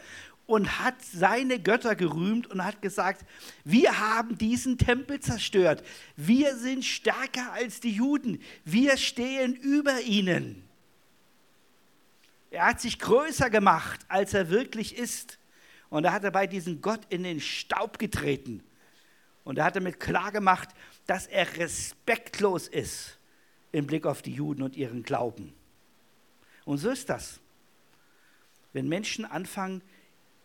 und 0.45 0.79
hat 0.79 0.95
seine 1.01 1.59
Götter 1.59 1.95
gerühmt 1.95 2.47
und 2.47 2.63
hat 2.63 2.81
gesagt, 2.81 3.25
wir 3.65 3.99
haben 3.99 4.37
diesen 4.37 4.77
Tempel 4.77 5.19
zerstört. 5.19 5.83
Wir 6.15 6.55
sind 6.55 6.85
stärker 6.85 7.51
als 7.53 7.81
die 7.81 7.91
Juden. 7.91 8.41
Wir 8.63 8.95
stehen 8.95 9.53
über 9.53 9.99
ihnen. 10.01 10.68
Er 12.51 12.65
hat 12.65 12.81
sich 12.81 12.99
größer 12.99 13.49
gemacht, 13.49 13.99
als 14.07 14.33
er 14.33 14.49
wirklich 14.49 14.97
ist. 14.97 15.37
Und 15.89 16.03
da 16.03 16.13
hat 16.13 16.23
er 16.23 16.31
bei 16.31 16.47
diesem 16.47 16.81
Gott 16.81 17.01
in 17.09 17.23
den 17.23 17.39
Staub 17.39 17.99
getreten. 17.99 18.63
Und 19.43 19.57
er 19.57 19.65
hat 19.65 19.75
damit 19.75 19.99
klargemacht, 19.99 20.69
dass 21.07 21.27
er 21.27 21.57
respektlos 21.57 22.67
ist 22.67 23.17
im 23.71 23.87
Blick 23.87 24.05
auf 24.05 24.21
die 24.21 24.33
Juden 24.33 24.63
und 24.63 24.75
ihren 24.75 25.03
Glauben. 25.03 25.53
Und 26.65 26.77
so 26.77 26.89
ist 26.89 27.09
das. 27.09 27.39
Wenn 28.73 28.87
Menschen 28.87 29.25
anfangen, 29.25 29.81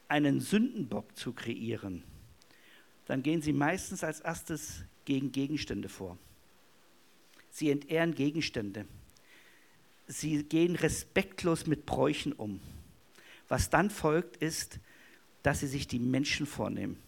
einen 0.08 0.40
Sündenbock 0.40 1.16
zu 1.16 1.32
kreieren, 1.32 2.02
dann 3.06 3.22
gehen 3.22 3.42
sie 3.42 3.52
meistens 3.52 4.04
als 4.04 4.20
erstes 4.20 4.84
gegen 5.04 5.32
Gegenstände 5.32 5.88
vor. 5.88 6.16
Sie 7.50 7.70
entehren 7.70 8.14
Gegenstände. 8.14 8.86
Sie 10.06 10.44
gehen 10.44 10.76
respektlos 10.76 11.66
mit 11.66 11.86
Bräuchen 11.86 12.32
um. 12.32 12.60
Was 13.48 13.70
dann 13.70 13.90
folgt, 13.90 14.36
ist, 14.36 14.78
dass 15.42 15.60
sie 15.60 15.66
sich 15.66 15.86
die 15.86 15.98
Menschen 15.98 16.46
vornehmen. 16.46 16.98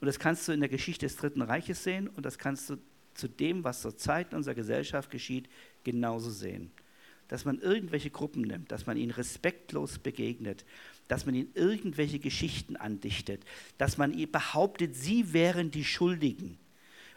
Und 0.00 0.06
das 0.06 0.18
kannst 0.18 0.48
du 0.48 0.52
in 0.52 0.60
der 0.60 0.68
Geschichte 0.68 1.06
des 1.06 1.16
Dritten 1.16 1.42
Reiches 1.42 1.84
sehen 1.84 2.08
und 2.08 2.26
das 2.26 2.38
kannst 2.38 2.68
du 2.68 2.76
zu 3.14 3.28
dem, 3.28 3.62
was 3.62 3.82
zur 3.82 3.96
Zeit 3.96 4.32
in 4.32 4.38
unserer 4.38 4.54
Gesellschaft 4.54 5.10
geschieht, 5.10 5.48
genauso 5.84 6.30
sehen. 6.30 6.72
Dass 7.28 7.44
man 7.44 7.60
irgendwelche 7.60 8.10
Gruppen 8.10 8.42
nimmt, 8.42 8.72
dass 8.72 8.86
man 8.86 8.96
ihnen 8.96 9.12
respektlos 9.12 9.98
begegnet, 9.98 10.64
dass 11.08 11.26
man 11.26 11.34
ihnen 11.34 11.50
irgendwelche 11.54 12.18
Geschichten 12.18 12.76
andichtet, 12.76 13.44
dass 13.78 13.98
man 13.98 14.12
behauptet, 14.32 14.96
sie 14.96 15.32
wären 15.32 15.70
die 15.70 15.84
Schuldigen. 15.84 16.58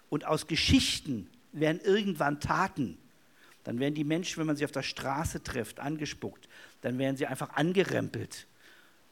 Und 0.10 0.26
aus 0.26 0.48
Geschichten 0.48 1.30
werden 1.52 1.82
irgendwann 1.84 2.40
Taten. 2.40 2.98
Dann 3.66 3.80
werden 3.80 3.96
die 3.96 4.06
Menschen, 4.06 4.40
wenn 4.40 4.48
man 4.48 4.56
sie 4.56 4.64
auf 4.64 4.72
der 4.72 4.84
Straße 4.84 5.44
trifft, 5.44 5.82
angespuckt. 5.82 6.48
Dann 6.82 6.98
werden 6.98 7.18
sie 7.18 7.28
einfach 7.28 7.50
angerempelt 7.50 8.48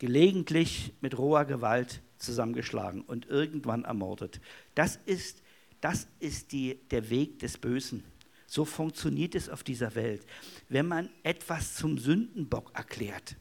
gelegentlich 0.04 0.94
mit 1.00 1.18
roher 1.18 1.46
Gewalt 1.46 2.02
zusammengeschlagen 2.18 3.04
und 3.04 3.28
irgendwann 3.28 3.86
ermordet. 3.86 4.42
Das 4.76 4.98
ist, 5.06 5.42
das 5.80 6.08
ist 6.20 6.52
die, 6.52 6.78
der 6.92 7.10
Weg 7.10 7.40
des 7.40 7.58
Bösen. 7.58 8.04
So 8.46 8.66
funktioniert 8.66 9.34
es 9.34 9.48
auf 9.48 9.64
dieser 9.64 9.96
Welt. 9.96 10.26
Wenn 10.68 10.88
man 10.88 11.10
etwas 11.24 11.76
zum 11.76 11.98
Sündenbock 11.98 12.72
erklärt, 12.76 13.38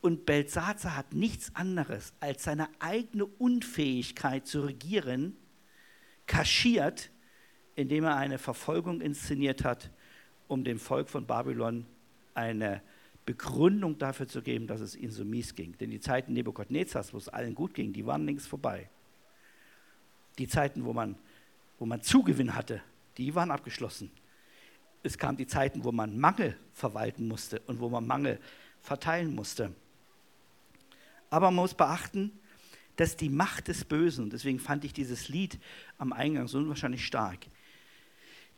und 0.00 0.26
Belsazar 0.26 0.96
hat 0.96 1.12
nichts 1.12 1.54
anderes 1.54 2.12
als 2.18 2.42
seine 2.42 2.68
eigene 2.80 3.26
Unfähigkeit 3.26 4.48
zu 4.48 4.62
regieren, 4.62 5.36
kaschiert, 6.26 7.10
indem 7.76 8.02
er 8.02 8.16
eine 8.16 8.38
Verfolgung 8.38 9.00
inszeniert 9.00 9.62
hat, 9.62 9.90
um 10.48 10.64
dem 10.64 10.78
Volk 10.78 11.08
von 11.08 11.26
Babylon 11.26 11.86
eine 12.34 12.82
Begründung 13.26 13.98
dafür 13.98 14.26
zu 14.26 14.40
geben, 14.40 14.66
dass 14.66 14.80
es 14.80 14.96
ihnen 14.96 15.12
so 15.12 15.24
mies 15.24 15.54
ging. 15.54 15.76
Denn 15.78 15.90
die 15.90 16.00
Zeiten 16.00 16.32
Nebukadnezars, 16.32 17.12
wo 17.12 17.18
es 17.18 17.28
allen 17.28 17.54
gut 17.54 17.74
ging, 17.74 17.92
die 17.92 18.06
waren 18.06 18.24
längst 18.24 18.48
vorbei. 18.48 18.88
Die 20.38 20.48
Zeiten, 20.48 20.84
wo 20.84 20.92
man, 20.92 21.16
wo 21.78 21.84
man 21.84 22.00
Zugewinn 22.00 22.54
hatte, 22.54 22.80
die 23.18 23.34
waren 23.34 23.50
abgeschlossen. 23.50 24.10
Es 25.02 25.18
kamen 25.18 25.36
die 25.36 25.46
Zeiten, 25.46 25.84
wo 25.84 25.92
man 25.92 26.18
Mangel 26.18 26.56
verwalten 26.72 27.28
musste 27.28 27.60
und 27.66 27.80
wo 27.80 27.88
man 27.88 28.06
Mangel 28.06 28.40
verteilen 28.80 29.34
musste. 29.34 29.74
Aber 31.30 31.50
man 31.50 31.56
muss 31.56 31.74
beachten, 31.74 32.32
dass 32.96 33.16
die 33.16 33.28
Macht 33.28 33.68
des 33.68 33.84
Bösen, 33.84 34.30
deswegen 34.30 34.58
fand 34.58 34.84
ich 34.84 34.92
dieses 34.92 35.28
Lied 35.28 35.58
am 35.98 36.12
Eingang 36.12 36.48
so 36.48 36.58
unwahrscheinlich 36.58 37.04
stark, 37.04 37.46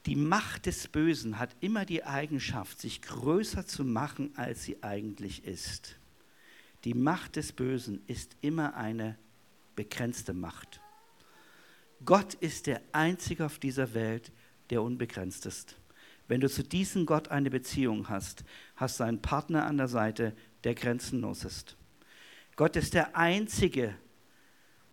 die 0.07 0.17
Macht 0.17 0.67
des 0.67 0.89
Bösen 0.89 1.39
hat 1.39 1.55
immer 1.61 1.85
die 1.85 2.05
Eigenschaft, 2.05 2.81
sich 2.81 3.03
größer 3.03 3.67
zu 3.67 3.85
machen, 3.85 4.33
als 4.37 4.65
sie 4.65 4.83
eigentlich 4.83 5.45
ist. 5.45 5.97
Die 6.85 6.95
Macht 6.95 7.37
des 7.37 7.53
Bösen 7.53 8.03
ist 8.07 8.37
immer 8.41 8.75
eine 8.75 9.19
begrenzte 9.77 10.33
Macht. 10.33 10.81
Gott 12.05 12.35
ist 12.35 12.67
der 12.67 12.81
Einzige 12.93 13.45
auf 13.45 13.59
dieser 13.59 13.93
Welt, 13.93 14.33
der 14.71 14.83
unbegrenzt 14.83 15.45
ist. 15.45 15.77
Wenn 16.29 16.41
du 16.41 16.49
zu 16.49 16.63
diesem 16.63 17.05
Gott 17.05 17.29
eine 17.29 17.51
Beziehung 17.51 18.09
hast, 18.09 18.45
hast 18.77 19.01
du 19.01 19.05
einen 19.05 19.21
Partner 19.21 19.67
an 19.67 19.77
der 19.77 19.89
Seite, 19.89 20.35
der 20.65 20.75
grenzenlos 20.75 21.45
ist. 21.45 21.77
Gott 22.57 22.77
ist 22.77 22.95
der 22.95 23.17
Einzige, 23.17 23.95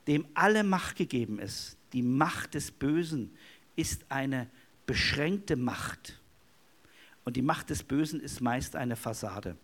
dem 0.08 0.28
alle 0.34 0.64
Macht 0.64 0.98
gegeben 0.98 1.40
ist. 1.40 1.78
Die 1.94 2.02
Macht 2.02 2.56
des 2.56 2.72
Bösen 2.72 3.36
ist 3.76 4.06
eine 4.10 4.50
beschränkte 4.88 5.56
Macht. 5.56 6.20
Und 7.24 7.36
die 7.36 7.44
Macht 7.44 7.70
des 7.70 7.84
Bösen 7.84 8.20
ist 8.20 8.42
meist 8.42 8.76
eine 8.76 8.96
Fassade. 8.96 9.56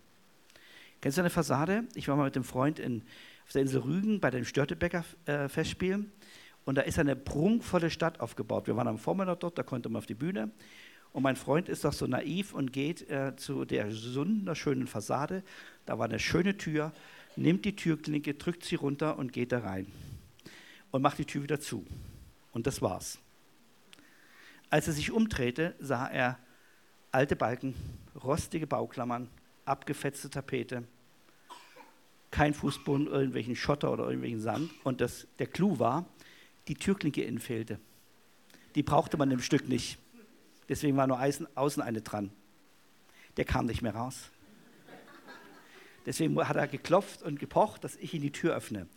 Kennst 1.00 1.18
du 1.18 1.22
eine 1.22 1.30
Fassade? 1.30 1.84
Ich 1.94 2.06
war 2.06 2.16
mal 2.16 2.24
mit 2.24 2.36
einem 2.36 2.44
Freund 2.44 2.78
in, 2.78 3.02
auf 3.44 3.52
der 3.52 3.62
Insel 3.62 3.80
Rügen 3.80 4.20
bei 4.20 4.30
den 4.30 4.44
Störtebecker 4.44 5.04
äh, 5.26 5.48
Festspielen 5.48 6.12
und 6.64 6.76
da 6.76 6.82
ist 6.82 6.98
eine 6.98 7.16
prunkvolle 7.16 7.90
Stadt 7.90 8.20
aufgebaut. 8.20 8.66
Wir 8.66 8.76
waren 8.76 8.88
am 8.88 8.98
Vormittag 8.98 9.40
dort, 9.40 9.58
da 9.58 9.62
konnte 9.62 9.88
man 9.88 9.98
auf 9.98 10.06
die 10.06 10.14
Bühne. 10.14 10.50
Und 11.12 11.22
mein 11.22 11.36
Freund 11.36 11.68
ist 11.68 11.84
doch 11.84 11.92
so 11.92 12.06
naiv 12.06 12.54
und 12.54 12.72
geht 12.72 13.08
äh, 13.08 13.36
zu 13.36 13.64
der 13.64 13.92
wunderschönen 13.92 14.86
Fassade. 14.86 15.42
Da 15.86 15.98
war 15.98 16.06
eine 16.06 16.18
schöne 16.18 16.56
Tür, 16.56 16.92
nimmt 17.36 17.64
die 17.64 17.76
Türklinke, 17.76 18.34
drückt 18.34 18.64
sie 18.64 18.74
runter 18.74 19.18
und 19.18 19.32
geht 19.32 19.52
da 19.52 19.60
rein. 19.60 19.86
Und 20.90 21.02
macht 21.02 21.18
die 21.18 21.24
Tür 21.24 21.42
wieder 21.42 21.60
zu. 21.60 21.86
Und 22.52 22.66
das 22.66 22.82
war's. 22.82 23.18
Als 24.70 24.86
er 24.86 24.92
sich 24.92 25.10
umdrehte, 25.10 25.74
sah 25.78 26.06
er 26.06 26.38
alte 27.12 27.36
Balken, 27.36 27.74
rostige 28.22 28.66
Bauklammern, 28.66 29.28
abgefetzte 29.64 30.30
Tapete, 30.30 30.84
kein 32.30 32.52
Fußboden, 32.52 33.06
irgendwelchen 33.06 33.54
Schotter 33.54 33.92
oder 33.92 34.04
irgendwelchen 34.04 34.40
Sand. 34.40 34.70
Und 34.82 35.00
das, 35.00 35.28
der 35.38 35.46
Clou 35.46 35.78
war, 35.78 36.04
die 36.66 36.74
Türklinke 36.74 37.22
innen 37.22 37.38
fehlte. 37.38 37.78
Die 38.74 38.82
brauchte 38.82 39.16
man 39.16 39.30
im 39.30 39.40
Stück 39.40 39.68
nicht. 39.68 39.98
Deswegen 40.68 40.96
war 40.96 41.06
nur 41.06 41.20
außen 41.20 41.82
eine 41.82 42.02
dran. 42.02 42.32
Der 43.36 43.44
kam 43.44 43.66
nicht 43.66 43.82
mehr 43.82 43.94
raus. 43.94 44.30
Deswegen 46.06 46.36
hat 46.36 46.56
er 46.56 46.66
geklopft 46.66 47.22
und 47.22 47.38
gepocht, 47.38 47.84
dass 47.84 47.96
ich 47.96 48.12
ihm 48.14 48.22
die 48.22 48.32
Tür 48.32 48.54
öffne. 48.54 48.88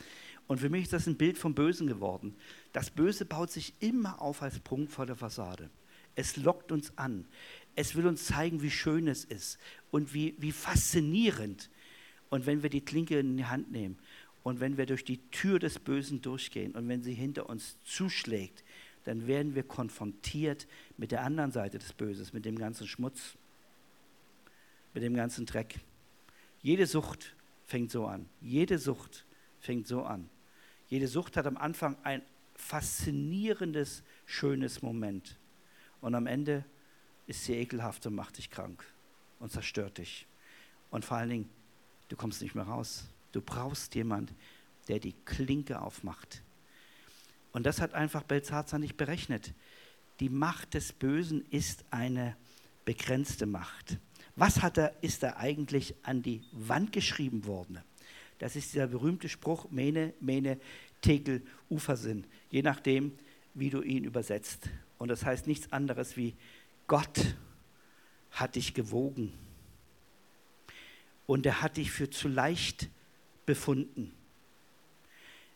Und 0.47 0.59
für 0.59 0.69
mich 0.69 0.83
ist 0.83 0.93
das 0.93 1.07
ein 1.07 1.17
Bild 1.17 1.37
vom 1.37 1.53
Bösen 1.53 1.87
geworden. 1.87 2.35
Das 2.77 2.91
Böse 2.91 3.25
baut 3.25 3.49
sich 3.49 3.73
immer 3.79 4.21
auf 4.21 4.43
als 4.43 4.59
prunkvolle 4.59 5.15
Fassade. 5.15 5.71
Es 6.13 6.37
lockt 6.37 6.71
uns 6.71 6.95
an. 6.95 7.25
Es 7.75 7.95
will 7.95 8.05
uns 8.05 8.25
zeigen, 8.25 8.61
wie 8.61 8.69
schön 8.69 9.07
es 9.07 9.25
ist 9.25 9.57
und 9.89 10.13
wie, 10.13 10.35
wie 10.37 10.51
faszinierend. 10.51 11.71
Und 12.29 12.45
wenn 12.45 12.61
wir 12.61 12.69
die 12.69 12.85
Klinke 12.85 13.17
in 13.17 13.35
die 13.35 13.45
Hand 13.45 13.71
nehmen 13.71 13.97
und 14.43 14.59
wenn 14.59 14.77
wir 14.77 14.85
durch 14.85 15.03
die 15.03 15.17
Tür 15.31 15.57
des 15.57 15.79
Bösen 15.79 16.21
durchgehen 16.21 16.75
und 16.75 16.87
wenn 16.87 17.01
sie 17.01 17.15
hinter 17.15 17.49
uns 17.49 17.77
zuschlägt, 17.83 18.63
dann 19.05 19.25
werden 19.25 19.55
wir 19.55 19.63
konfrontiert 19.63 20.67
mit 20.97 21.11
der 21.11 21.23
anderen 21.23 21.51
Seite 21.51 21.79
des 21.79 21.93
Böses, 21.93 22.31
mit 22.31 22.45
dem 22.45 22.59
ganzen 22.59 22.85
Schmutz, 22.85 23.39
mit 24.93 25.01
dem 25.01 25.15
ganzen 25.15 25.47
Dreck. 25.47 25.79
Jede 26.61 26.85
Sucht 26.85 27.35
fängt 27.65 27.89
so 27.89 28.05
an. 28.05 28.29
Jede 28.39 28.77
Sucht 28.77 29.25
fängt 29.61 29.87
so 29.87 30.03
an. 30.03 30.29
Jede 30.89 31.07
Sucht 31.07 31.37
hat 31.37 31.47
am 31.47 31.57
Anfang 31.57 31.97
ein 32.03 32.21
faszinierendes, 32.57 34.03
schönes 34.25 34.81
Moment. 34.81 35.37
Und 36.01 36.15
am 36.15 36.27
Ende 36.27 36.65
ist 37.27 37.45
sie 37.45 37.53
ekelhaft 37.53 38.05
und 38.05 38.15
macht 38.15 38.37
dich 38.37 38.49
krank 38.49 38.83
und 39.39 39.51
zerstört 39.51 39.99
dich. 39.99 40.27
Und 40.89 41.05
vor 41.05 41.17
allen 41.17 41.29
Dingen, 41.29 41.49
du 42.09 42.15
kommst 42.15 42.41
nicht 42.41 42.55
mehr 42.55 42.65
raus. 42.65 43.05
Du 43.31 43.41
brauchst 43.41 43.95
jemand, 43.95 44.33
der 44.87 44.99
die 44.99 45.13
Klinke 45.25 45.81
aufmacht. 45.81 46.41
Und 47.51 47.65
das 47.65 47.81
hat 47.81 47.93
einfach 47.93 48.23
Belzazar 48.23 48.79
nicht 48.79 48.97
berechnet. 48.97 49.53
Die 50.19 50.29
Macht 50.29 50.73
des 50.73 50.93
Bösen 50.93 51.45
ist 51.51 51.85
eine 51.91 52.35
begrenzte 52.85 53.45
Macht. 53.45 53.97
Was 54.35 54.61
hat 54.61 54.77
er, 54.77 54.93
ist 55.01 55.23
da 55.23 55.35
eigentlich 55.37 55.95
an 56.03 56.21
die 56.21 56.43
Wand 56.51 56.91
geschrieben 56.91 57.45
worden? 57.45 57.81
Das 58.39 58.55
ist 58.55 58.73
dieser 58.73 58.87
berühmte 58.87 59.29
Spruch, 59.29 59.69
Mene, 59.71 60.13
Mene, 60.19 60.59
Tekel, 61.01 61.41
Ufersinn, 61.69 62.25
je 62.49 62.61
nachdem, 62.61 63.11
wie 63.53 63.69
du 63.69 63.81
ihn 63.81 64.03
übersetzt. 64.03 64.69
Und 64.97 65.09
das 65.09 65.25
heißt 65.25 65.47
nichts 65.47 65.71
anderes 65.71 66.17
wie, 66.17 66.35
Gott 66.87 67.35
hat 68.31 68.55
dich 68.55 68.73
gewogen 68.73 69.33
und 71.25 71.45
er 71.45 71.61
hat 71.61 71.77
dich 71.77 71.91
für 71.91 72.09
zu 72.09 72.27
leicht 72.27 72.89
befunden. 73.45 74.13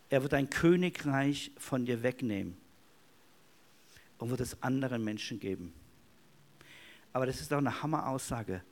Er 0.10 0.24
wird 0.24 0.34
ein 0.34 0.50
Königreich 0.50 1.52
von 1.58 1.86
dir 1.86 2.04
wegnehmen 2.04 2.58
und 4.18 4.30
wird 4.30 4.42
es 4.42 4.62
anderen 4.62 5.04
Menschen 5.04 5.40
geben. 5.40 5.74
Aber 7.14 7.26
das 7.26 7.42
ist 7.42 7.54
auch 7.54 7.58
eine 7.58 7.82
Hammeraussage. 7.82 8.64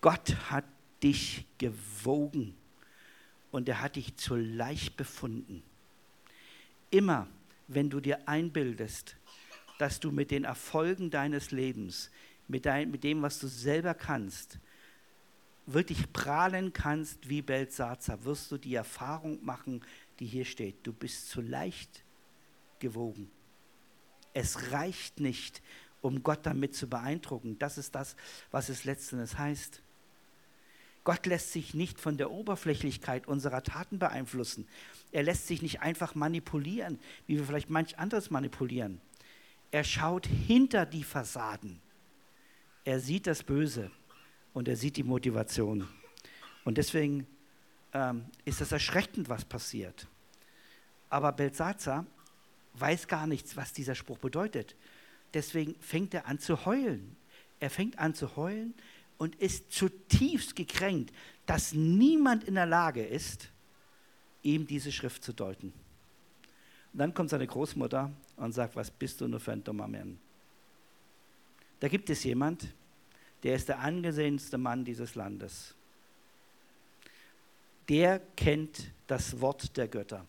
Gott 0.00 0.34
hat 0.50 0.64
dich 1.02 1.46
gewogen 1.58 2.56
und 3.50 3.68
er 3.68 3.80
hat 3.80 3.96
dich 3.96 4.16
zu 4.16 4.36
leicht 4.36 4.96
befunden. 4.96 5.62
Immer, 6.94 7.26
wenn 7.66 7.90
du 7.90 7.98
dir 7.98 8.28
einbildest, 8.28 9.16
dass 9.80 9.98
du 9.98 10.12
mit 10.12 10.30
den 10.30 10.44
Erfolgen 10.44 11.10
deines 11.10 11.50
Lebens, 11.50 12.08
mit, 12.46 12.66
dein, 12.66 12.92
mit 12.92 13.02
dem, 13.02 13.20
was 13.20 13.40
du 13.40 13.48
selber 13.48 13.94
kannst, 13.94 14.60
wirklich 15.66 16.12
prahlen 16.12 16.72
kannst 16.72 17.28
wie 17.28 17.42
Belsazar, 17.42 18.24
wirst 18.24 18.52
du 18.52 18.58
die 18.58 18.76
Erfahrung 18.76 19.44
machen, 19.44 19.84
die 20.20 20.26
hier 20.26 20.44
steht. 20.44 20.86
Du 20.86 20.92
bist 20.92 21.30
zu 21.30 21.40
leicht 21.40 22.04
gewogen. 22.78 23.28
Es 24.32 24.70
reicht 24.70 25.18
nicht, 25.18 25.62
um 26.00 26.22
Gott 26.22 26.46
damit 26.46 26.76
zu 26.76 26.88
beeindrucken. 26.88 27.58
Das 27.58 27.76
ist 27.76 27.96
das, 27.96 28.14
was 28.52 28.68
es 28.68 28.84
letztendlich 28.84 29.36
heißt. 29.36 29.82
Gott 31.04 31.26
lässt 31.26 31.52
sich 31.52 31.74
nicht 31.74 32.00
von 32.00 32.16
der 32.16 32.30
Oberflächlichkeit 32.30 33.28
unserer 33.28 33.62
Taten 33.62 33.98
beeinflussen. 33.98 34.66
Er 35.12 35.22
lässt 35.22 35.46
sich 35.46 35.60
nicht 35.60 35.82
einfach 35.82 36.14
manipulieren, 36.14 36.98
wie 37.26 37.36
wir 37.36 37.44
vielleicht 37.44 37.70
manch 37.70 37.98
anderes 37.98 38.30
manipulieren. 38.30 39.00
Er 39.70 39.84
schaut 39.84 40.26
hinter 40.26 40.86
die 40.86 41.04
Fassaden. 41.04 41.80
Er 42.84 43.00
sieht 43.00 43.26
das 43.26 43.42
Böse 43.42 43.90
und 44.54 44.66
er 44.66 44.76
sieht 44.76 44.96
die 44.96 45.02
Motivation. 45.02 45.86
Und 46.64 46.78
deswegen 46.78 47.26
ähm, 47.92 48.24
ist 48.44 48.60
es 48.60 48.72
erschreckend, 48.72 49.28
was 49.28 49.44
passiert. 49.44 50.08
Aber 51.10 51.32
Belsazar 51.32 52.06
weiß 52.74 53.08
gar 53.08 53.26
nichts, 53.26 53.56
was 53.56 53.72
dieser 53.72 53.94
Spruch 53.94 54.18
bedeutet. 54.18 54.74
Deswegen 55.34 55.74
fängt 55.80 56.14
er 56.14 56.26
an 56.26 56.38
zu 56.38 56.64
heulen. 56.64 57.16
Er 57.60 57.70
fängt 57.70 57.98
an 57.98 58.14
zu 58.14 58.36
heulen, 58.36 58.74
und 59.18 59.34
ist 59.36 59.72
zutiefst 59.72 60.56
gekränkt, 60.56 61.12
dass 61.46 61.72
niemand 61.72 62.44
in 62.44 62.54
der 62.54 62.66
Lage 62.66 63.04
ist, 63.04 63.50
ihm 64.42 64.66
diese 64.66 64.92
Schrift 64.92 65.24
zu 65.24 65.32
deuten. 65.32 65.72
Und 66.92 66.98
dann 66.98 67.14
kommt 67.14 67.30
seine 67.30 67.46
Großmutter 67.46 68.12
und 68.36 68.52
sagt, 68.52 68.76
was 68.76 68.90
bist 68.90 69.20
du 69.20 69.28
nur 69.28 69.40
für 69.40 69.52
ein 69.52 69.64
dummer 69.64 69.88
Mann? 69.88 70.18
Da 71.80 71.88
gibt 71.88 72.08
es 72.08 72.24
jemand, 72.24 72.66
der 73.42 73.56
ist 73.56 73.68
der 73.68 73.80
angesehenste 73.80 74.56
Mann 74.58 74.84
dieses 74.84 75.14
Landes. 75.14 75.74
Der 77.88 78.20
kennt 78.36 78.90
das 79.06 79.40
Wort 79.40 79.76
der 79.76 79.88
Götter. 79.88 80.24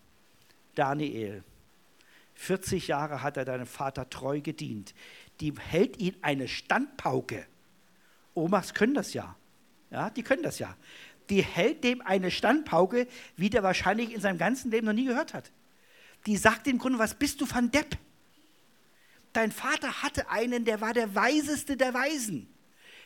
Daniel. 0.74 1.42
40 2.34 2.88
Jahre 2.88 3.22
hat 3.22 3.38
er 3.38 3.46
deinem 3.46 3.66
Vater 3.66 4.10
treu 4.10 4.42
gedient. 4.42 4.94
Die 5.40 5.54
hält 5.58 5.98
ihn 5.98 6.16
eine 6.20 6.48
Standpauke 6.48 7.46
Omas 8.36 8.74
können 8.74 8.94
das 8.94 9.14
ja. 9.14 9.34
Ja, 9.90 10.10
die 10.10 10.22
können 10.22 10.42
das 10.42 10.58
ja. 10.58 10.76
Die 11.30 11.42
hält 11.42 11.82
dem 11.82 12.00
eine 12.02 12.30
Standpauke, 12.30 13.08
wie 13.36 13.50
der 13.50 13.62
wahrscheinlich 13.62 14.12
in 14.12 14.20
seinem 14.20 14.38
ganzen 14.38 14.70
Leben 14.70 14.86
noch 14.86 14.92
nie 14.92 15.06
gehört 15.06 15.34
hat. 15.34 15.50
Die 16.26 16.36
sagt 16.36 16.66
im 16.66 16.78
Grunde, 16.78 16.98
was 16.98 17.14
bist 17.14 17.40
du 17.40 17.46
von 17.46 17.70
Depp? 17.70 17.96
Dein 19.32 19.52
Vater 19.52 20.02
hatte 20.02 20.30
einen, 20.30 20.64
der 20.64 20.80
war 20.80 20.92
der 20.92 21.14
weiseste 21.14 21.76
der 21.76 21.94
Weisen. 21.94 22.48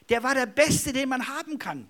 Der 0.09 0.23
war 0.23 0.35
der 0.35 0.47
Beste, 0.47 0.93
den 0.93 1.09
man 1.09 1.29
haben 1.29 1.59
kann. 1.59 1.88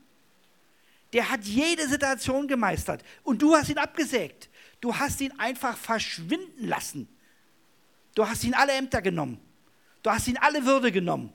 Der 1.13 1.31
hat 1.31 1.45
jede 1.45 1.89
Situation 1.89 2.47
gemeistert. 2.47 3.03
Und 3.23 3.43
du 3.43 3.55
hast 3.57 3.69
ihn 3.69 3.79
abgesägt. 3.79 4.49
Du 4.81 4.97
hast 4.97 5.21
ihn 5.21 5.33
einfach 5.39 5.77
verschwinden 5.77 6.69
lassen. 6.69 7.09
Du 8.15 8.27
hast 8.27 8.45
ihn 8.45 8.55
alle 8.55 8.73
Ämter 8.73 9.03
genommen. 9.03 9.41
Du 10.03 10.11
hast 10.11 10.29
ihn 10.29 10.39
alle 10.39 10.65
Würde 10.65 10.93
genommen. 10.93 11.33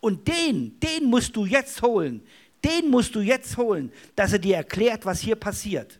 Und 0.00 0.28
den, 0.28 0.78
den 0.80 1.04
musst 1.04 1.34
du 1.36 1.44
jetzt 1.44 1.82
holen. 1.82 2.26
Den 2.64 2.90
musst 2.90 3.14
du 3.14 3.20
jetzt 3.20 3.56
holen, 3.56 3.92
dass 4.16 4.32
er 4.32 4.38
dir 4.38 4.56
erklärt, 4.56 5.04
was 5.04 5.20
hier 5.20 5.36
passiert. 5.36 5.98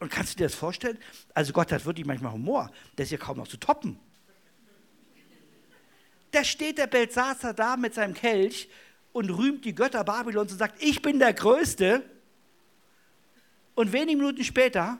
Und 0.00 0.10
kannst 0.10 0.34
du 0.34 0.38
dir 0.38 0.44
das 0.44 0.54
vorstellen? 0.54 0.98
Also 1.34 1.52
Gott 1.52 1.72
hat 1.72 1.84
wirklich 1.84 2.06
manchmal 2.06 2.32
Humor. 2.32 2.70
Der 2.96 3.04
ist 3.04 3.10
ja 3.10 3.18
kaum 3.18 3.38
noch 3.38 3.48
zu 3.48 3.56
toppen. 3.56 3.98
Da 6.30 6.44
steht 6.44 6.78
der 6.78 6.86
Belsatzer 6.86 7.54
da 7.54 7.76
mit 7.76 7.94
seinem 7.94 8.14
Kelch 8.14 8.68
und 9.12 9.30
rühmt 9.30 9.64
die 9.64 9.74
Götter 9.74 10.04
Babylons 10.04 10.52
und 10.52 10.58
sagt, 10.58 10.82
ich 10.82 11.02
bin 11.02 11.18
der 11.18 11.32
Größte. 11.32 12.02
Und 13.74 13.92
wenige 13.92 14.18
Minuten 14.18 14.44
später 14.44 14.98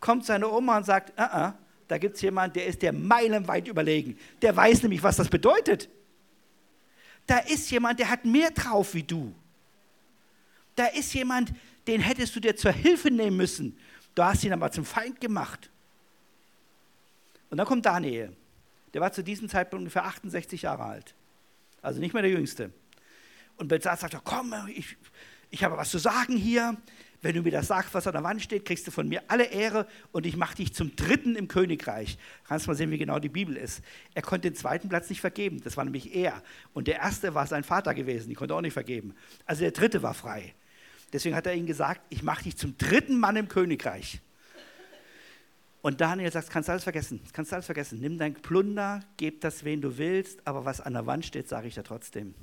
kommt 0.00 0.24
seine 0.24 0.48
Oma 0.50 0.78
und 0.78 0.86
sagt, 0.86 1.18
uh 1.18 1.22
-uh, 1.22 1.52
da 1.88 1.98
gibt 1.98 2.16
es 2.16 2.22
jemanden, 2.22 2.54
der 2.54 2.66
ist 2.66 2.82
der 2.82 2.92
meilenweit 2.92 3.68
überlegen. 3.68 4.18
Der 4.42 4.56
weiß 4.56 4.82
nämlich, 4.82 5.02
was 5.02 5.16
das 5.16 5.28
bedeutet. 5.28 5.88
Da 7.26 7.38
ist 7.38 7.70
jemand, 7.70 7.98
der 7.98 8.08
hat 8.08 8.24
mehr 8.24 8.50
drauf 8.50 8.94
wie 8.94 9.02
du. 9.02 9.34
Da 10.74 10.86
ist 10.86 11.12
jemand, 11.14 11.52
den 11.86 12.00
hättest 12.00 12.36
du 12.36 12.40
dir 12.40 12.56
zur 12.56 12.72
Hilfe 12.72 13.10
nehmen 13.10 13.36
müssen. 13.36 13.76
Du 14.14 14.22
hast 14.22 14.44
ihn 14.44 14.52
aber 14.52 14.70
zum 14.70 14.84
Feind 14.84 15.20
gemacht. 15.20 15.70
Und 17.50 17.58
dann 17.58 17.66
kommt 17.66 17.86
Daniel. 17.86 18.34
Der 18.94 19.00
war 19.00 19.12
zu 19.12 19.22
diesem 19.22 19.48
Zeitpunkt 19.48 19.82
ungefähr 19.82 20.04
68 20.04 20.62
Jahre 20.62 20.84
alt. 20.84 21.14
Also 21.82 22.00
nicht 22.00 22.12
mehr 22.12 22.22
der 22.22 22.32
Jüngste. 22.32 22.72
Und 23.56 23.68
Belsatzer 23.68 24.08
sagt, 24.08 24.24
komm, 24.24 24.54
ich, 24.68 24.96
ich 25.50 25.64
habe 25.64 25.76
was 25.76 25.90
zu 25.90 25.98
sagen 25.98 26.36
hier. 26.36 26.76
Wenn 27.26 27.34
du 27.34 27.42
mir 27.42 27.50
das 27.50 27.66
sagst, 27.66 27.92
was 27.92 28.06
an 28.06 28.12
der 28.12 28.22
Wand 28.22 28.40
steht, 28.40 28.64
kriegst 28.64 28.86
du 28.86 28.92
von 28.92 29.08
mir 29.08 29.20
alle 29.26 29.46
Ehre 29.46 29.88
und 30.12 30.26
ich 30.26 30.36
mache 30.36 30.54
dich 30.54 30.72
zum 30.72 30.94
Dritten 30.94 31.34
im 31.34 31.48
Königreich. 31.48 32.18
Kannst 32.44 32.68
mal 32.68 32.76
sehen, 32.76 32.92
wie 32.92 32.98
genau 32.98 33.18
die 33.18 33.28
Bibel 33.28 33.56
ist. 33.56 33.82
Er 34.14 34.22
konnte 34.22 34.48
den 34.48 34.54
zweiten 34.54 34.88
Platz 34.88 35.08
nicht 35.08 35.20
vergeben. 35.20 35.60
Das 35.60 35.76
war 35.76 35.82
nämlich 35.82 36.14
er. 36.14 36.40
Und 36.72 36.86
der 36.86 36.98
erste 37.00 37.34
war 37.34 37.48
sein 37.48 37.64
Vater 37.64 37.94
gewesen. 37.94 38.28
Die 38.28 38.36
konnte 38.36 38.54
auch 38.54 38.60
nicht 38.60 38.74
vergeben. 38.74 39.12
Also 39.44 39.62
der 39.62 39.72
dritte 39.72 40.04
war 40.04 40.14
frei. 40.14 40.54
Deswegen 41.12 41.34
hat 41.34 41.48
er 41.48 41.54
ihm 41.54 41.66
gesagt, 41.66 42.00
ich 42.10 42.22
mache 42.22 42.44
dich 42.44 42.56
zum 42.56 42.78
dritten 42.78 43.18
Mann 43.18 43.34
im 43.34 43.48
Königreich. 43.48 44.20
Und 45.82 46.00
Daniel 46.00 46.30
sagt, 46.30 46.48
kannst 46.48 46.68
du 46.68 46.74
alles 46.74 46.84
vergessen, 46.84 47.20
kannst 47.32 47.50
du 47.50 47.56
alles 47.56 47.66
vergessen. 47.66 47.98
Nimm 47.98 48.18
dein 48.18 48.34
Plunder, 48.34 49.00
gib 49.16 49.40
das, 49.40 49.64
wen 49.64 49.80
du 49.80 49.98
willst, 49.98 50.46
aber 50.46 50.64
was 50.64 50.80
an 50.80 50.92
der 50.92 51.06
Wand 51.06 51.26
steht, 51.26 51.48
sage 51.48 51.66
ich 51.66 51.74
dir 51.74 51.82
trotzdem. 51.82 52.36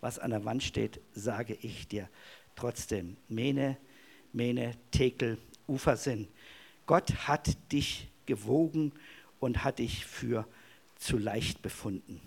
Was 0.00 0.18
an 0.18 0.30
der 0.30 0.46
Wand 0.46 0.62
steht, 0.62 1.02
sage 1.12 1.52
ich 1.60 1.86
dir 1.86 2.08
trotzdem. 2.56 3.18
Mene, 3.28 3.76
Mene, 4.32 4.74
Tekel, 4.90 5.38
Ufersinn. 5.66 6.28
Gott 6.86 7.28
hat 7.28 7.56
dich 7.72 8.08
gewogen 8.26 8.92
und 9.38 9.64
hat 9.64 9.78
dich 9.78 10.06
für 10.06 10.46
zu 10.96 11.18
leicht 11.18 11.62
befunden. 11.62 12.20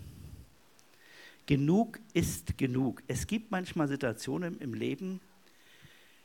Genug 1.46 2.00
ist 2.14 2.56
genug. 2.56 3.02
Es 3.06 3.26
gibt 3.26 3.50
manchmal 3.50 3.88
Situationen 3.88 4.58
im 4.58 4.74
Leben, 4.74 5.20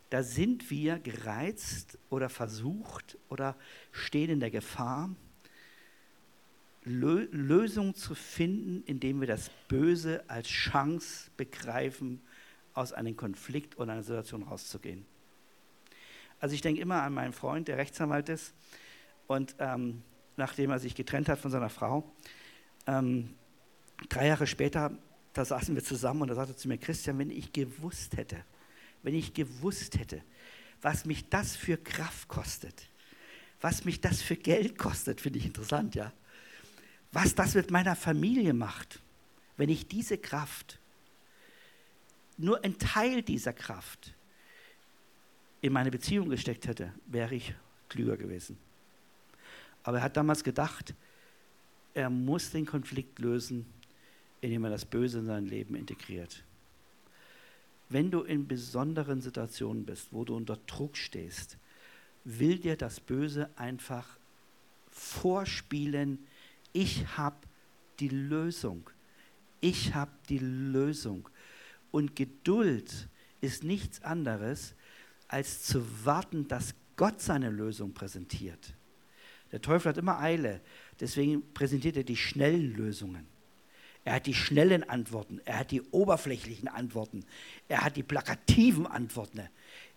da 0.09 0.23
sind 0.23 0.71
wir 0.71 0.97
gereizt 0.97 1.99
oder 2.09 2.29
versucht 2.29 3.17
oder 3.29 3.55
stehen 3.91 4.31
in 4.31 4.39
der 4.39 4.49
Gefahr, 4.49 5.15
Lösungen 6.83 7.93
zu 7.93 8.15
finden, 8.15 8.83
indem 8.85 9.19
wir 9.19 9.27
das 9.27 9.51
Böse 9.67 10.23
als 10.27 10.47
Chance 10.47 11.29
begreifen, 11.37 12.21
aus 12.73 12.93
einem 12.93 13.15
Konflikt 13.17 13.77
oder 13.77 13.91
einer 13.91 14.03
Situation 14.03 14.43
rauszugehen. 14.43 15.05
Also 16.39 16.56
ich 16.56 16.62
denke 16.62 16.82
immer 16.82 17.04
an 17.04 17.13
meinen 17.13 17.34
Freund, 17.34 17.67
der 17.67 17.78
Rechtsanwalt 17.78 18.30
ist 18.30 18.54
und 19.28 19.56
ähm, 19.60 20.02
nachdem 20.38 20.71
er 20.71 20.80
sich 20.80 20.95
getrennt 20.95 21.30
hat 21.30 21.39
von 21.39 21.52
seiner 21.52 21.69
Frau, 21.69 22.10
ähm, 22.88 23.36
drei 24.08 24.28
Jahre 24.28 24.47
später, 24.47 24.91
da 25.34 25.45
saßen 25.45 25.75
wir 25.75 25.84
zusammen 25.84 26.21
und 26.21 26.30
da 26.30 26.36
sagte 26.36 26.54
er 26.54 26.58
zu 26.58 26.67
mir, 26.67 26.78
Christian, 26.78 27.19
wenn 27.19 27.30
ich 27.30 27.52
gewusst 27.52 28.17
hätte, 28.17 28.38
wenn 29.04 29.13
ich 29.13 29.34
gewusst 29.34 29.97
hätte, 29.97 30.21
was 30.82 31.06
mich 31.06 31.30
das 31.30 31.56
für 31.56 31.78
Kraft 31.78 32.28
kostet, 32.28 32.88
was 33.62 33.84
mich 33.84 33.99
das 33.99 34.21
für 34.21 34.38
Geld 34.38 34.78
kostet, 34.78 35.19
finde 35.19 35.39
ich 35.39 35.45
interessant, 35.45 35.95
ja. 35.95 36.13
Was 37.12 37.36
das 37.36 37.56
mit 37.56 37.71
meiner 37.71 37.95
Familie 37.95 38.54
macht, 38.54 39.02
wenn 39.58 39.69
ich 39.69 39.88
diese 39.88 40.17
Kraft, 40.17 40.80
nur 42.38 42.63
ein 42.63 42.78
Teil 42.78 43.21
dieser 43.23 43.52
Kraft 43.52 44.13
in 45.61 45.73
meine 45.73 45.91
Beziehung 45.91 46.29
gesteckt 46.29 46.67
hätte, 46.67 46.93
wäre 47.07 47.35
ich 47.35 47.53
klüger 47.89 48.17
gewesen. 48.17 48.57
Aber 49.83 49.97
er 49.97 50.03
hat 50.03 50.17
damals 50.17 50.43
gedacht, 50.43 50.93
er 51.93 52.09
muss 52.09 52.51
den 52.51 52.65
Konflikt 52.65 53.19
lösen, 53.19 53.65
indem 54.41 54.65
er 54.65 54.69
das 54.71 54.85
Böse 54.85 55.19
in 55.19 55.25
sein 55.25 55.45
Leben 55.45 55.75
integriert 55.75 56.43
wenn 57.89 58.11
du 58.11 58.21
in 58.21 58.47
besonderen 58.47 59.19
Situationen 59.19 59.83
bist, 59.83 60.09
wo 60.11 60.23
du 60.23 60.35
unter 60.35 60.57
Druck 60.67 60.95
stehst, 60.95 61.57
will 62.23 62.59
dir 62.59 62.77
das 62.77 62.99
Böse 62.99 63.49
einfach 63.55 64.17
vorspielen, 64.91 66.19
ich 66.71 67.17
habe 67.17 67.37
die 67.99 68.09
Lösung. 68.09 68.89
Ich 69.59 69.95
habe 69.95 70.11
die 70.29 70.37
Lösung. 70.37 71.27
Und 71.91 72.15
Geduld 72.15 73.09
ist 73.41 73.63
nichts 73.63 74.03
anderes, 74.03 74.75
als 75.29 75.63
zu 75.63 76.05
warten, 76.05 76.47
dass 76.47 76.75
Gott 76.97 77.21
seine 77.21 77.49
Lösung 77.49 77.93
präsentiert. 77.93 78.73
Der 79.51 79.61
Teufel 79.61 79.89
hat 79.89 79.97
immer 79.97 80.19
Eile, 80.19 80.59
deswegen 80.99 81.53
präsentiert 81.53 81.95
er 81.95 82.03
die 82.03 82.17
schnellen 82.17 82.75
Lösungen. 82.75 83.25
Er 84.03 84.15
hat 84.15 84.25
die 84.25 84.33
schnellen 84.33 84.87
Antworten, 84.87 85.39
er 85.45 85.59
hat 85.59 85.71
die 85.71 85.81
oberflächlichen 85.81 86.67
Antworten, 86.67 87.25
er 87.67 87.83
hat 87.83 87.95
die 87.95 88.03
plakativen 88.03 88.87
Antworten, 88.87 89.41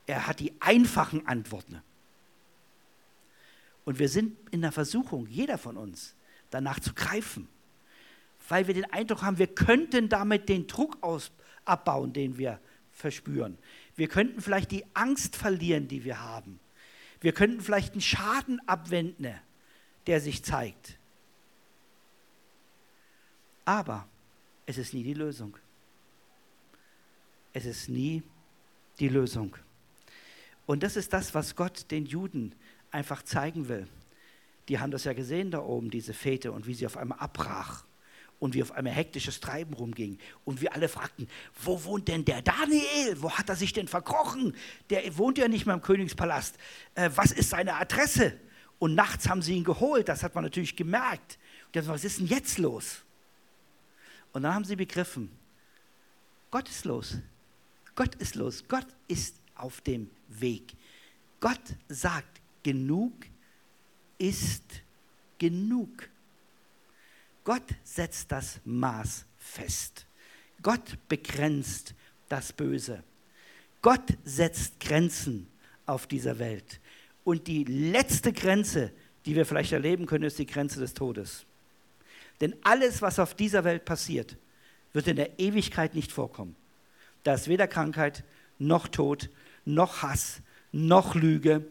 er 0.06 0.26
hat 0.26 0.40
die 0.40 0.52
einfachen 0.60 1.26
Antworten. 1.26 1.82
Und 3.84 3.98
wir 3.98 4.08
sind 4.08 4.36
in 4.50 4.62
der 4.62 4.72
Versuchung, 4.72 5.26
jeder 5.26 5.58
von 5.58 5.76
uns, 5.76 6.14
danach 6.50 6.78
zu 6.78 6.94
greifen, 6.94 7.48
weil 8.48 8.66
wir 8.66 8.74
den 8.74 8.90
Eindruck 8.92 9.22
haben, 9.22 9.38
wir 9.38 9.48
könnten 9.48 10.08
damit 10.08 10.48
den 10.48 10.66
Druck 10.66 10.98
aus, 11.00 11.32
abbauen, 11.64 12.12
den 12.12 12.38
wir 12.38 12.60
verspüren. 12.90 13.58
Wir 13.96 14.08
könnten 14.08 14.40
vielleicht 14.40 14.70
die 14.70 14.84
Angst 14.94 15.36
verlieren, 15.36 15.88
die 15.88 16.04
wir 16.04 16.20
haben. 16.20 16.58
Wir 17.20 17.32
könnten 17.32 17.60
vielleicht 17.60 17.92
einen 17.92 18.00
Schaden 18.00 18.60
abwenden, 18.66 19.34
der 20.06 20.20
sich 20.20 20.42
zeigt. 20.42 20.98
Aber 23.64 24.08
es 24.66 24.78
ist 24.78 24.92
nie 24.92 25.04
die 25.04 25.14
Lösung. 25.14 25.56
Es 27.52 27.64
ist 27.64 27.88
nie 27.88 28.22
die 28.98 29.08
Lösung. 29.08 29.56
Und 30.66 30.82
das 30.82 30.96
ist 30.96 31.12
das, 31.12 31.34
was 31.34 31.54
Gott 31.54 31.90
den 31.90 32.06
Juden 32.06 32.54
einfach 32.90 33.22
zeigen 33.22 33.68
will. 33.68 33.86
Die 34.68 34.78
haben 34.78 34.90
das 34.90 35.04
ja 35.04 35.12
gesehen 35.12 35.50
da 35.50 35.60
oben, 35.60 35.90
diese 35.90 36.14
Fete, 36.14 36.52
und 36.52 36.66
wie 36.66 36.74
sie 36.74 36.86
auf 36.86 36.96
einmal 36.96 37.18
abbrach 37.18 37.84
und 38.42 38.54
wie 38.54 38.62
auf 38.62 38.72
einmal 38.72 38.92
hektisches 38.92 39.38
Treiben 39.38 39.72
rumging. 39.72 40.18
Und 40.44 40.60
wir 40.60 40.74
alle 40.74 40.88
fragten, 40.88 41.28
wo 41.62 41.84
wohnt 41.84 42.08
denn 42.08 42.24
der 42.24 42.42
Daniel? 42.42 43.16
Wo 43.22 43.30
hat 43.30 43.48
er 43.48 43.54
sich 43.54 43.72
denn 43.72 43.86
verkrochen? 43.86 44.56
Der 44.90 45.16
wohnt 45.16 45.38
ja 45.38 45.46
nicht 45.46 45.64
mehr 45.64 45.76
im 45.76 45.80
Königspalast. 45.80 46.56
Äh, 46.96 47.10
was 47.14 47.30
ist 47.30 47.50
seine 47.50 47.74
Adresse? 47.74 48.36
Und 48.80 48.96
nachts 48.96 49.28
haben 49.28 49.42
sie 49.42 49.54
ihn 49.54 49.62
geholt, 49.62 50.08
das 50.08 50.24
hat 50.24 50.34
man 50.34 50.42
natürlich 50.42 50.74
gemerkt. 50.74 51.38
Und 51.66 51.76
dann, 51.76 51.86
was 51.86 52.02
ist 52.02 52.18
denn 52.18 52.26
jetzt 52.26 52.58
los? 52.58 53.02
Und 54.32 54.42
dann 54.42 54.54
haben 54.54 54.64
sie 54.64 54.74
begriffen, 54.74 55.30
Gott 56.50 56.68
ist 56.68 56.84
los. 56.84 57.18
Gott 57.94 58.16
ist 58.16 58.34
los. 58.34 58.64
Gott 58.66 58.88
ist 59.06 59.36
auf 59.54 59.82
dem 59.82 60.10
Weg. 60.26 60.74
Gott 61.38 61.62
sagt, 61.88 62.40
genug 62.64 63.12
ist 64.18 64.64
genug. 65.38 66.08
Gott 67.44 67.62
setzt 67.82 68.30
das 68.30 68.60
Maß 68.64 69.24
fest. 69.38 70.06
Gott 70.62 70.96
begrenzt 71.08 71.94
das 72.28 72.52
Böse. 72.52 73.02
Gott 73.80 74.16
setzt 74.24 74.78
Grenzen 74.78 75.48
auf 75.86 76.06
dieser 76.06 76.38
Welt. 76.38 76.80
Und 77.24 77.48
die 77.48 77.64
letzte 77.64 78.32
Grenze, 78.32 78.92
die 79.26 79.34
wir 79.34 79.44
vielleicht 79.44 79.72
erleben 79.72 80.06
können, 80.06 80.24
ist 80.24 80.38
die 80.38 80.46
Grenze 80.46 80.80
des 80.80 80.94
Todes. 80.94 81.44
Denn 82.40 82.54
alles, 82.62 83.02
was 83.02 83.18
auf 83.18 83.34
dieser 83.34 83.64
Welt 83.64 83.84
passiert, 83.84 84.36
wird 84.92 85.08
in 85.08 85.16
der 85.16 85.38
Ewigkeit 85.38 85.94
nicht 85.94 86.12
vorkommen. 86.12 86.56
Da 87.22 87.34
ist 87.34 87.48
weder 87.48 87.68
Krankheit, 87.68 88.24
noch 88.58 88.88
Tod, 88.88 89.30
noch 89.64 90.02
Hass, 90.02 90.42
noch 90.72 91.14
Lüge. 91.14 91.66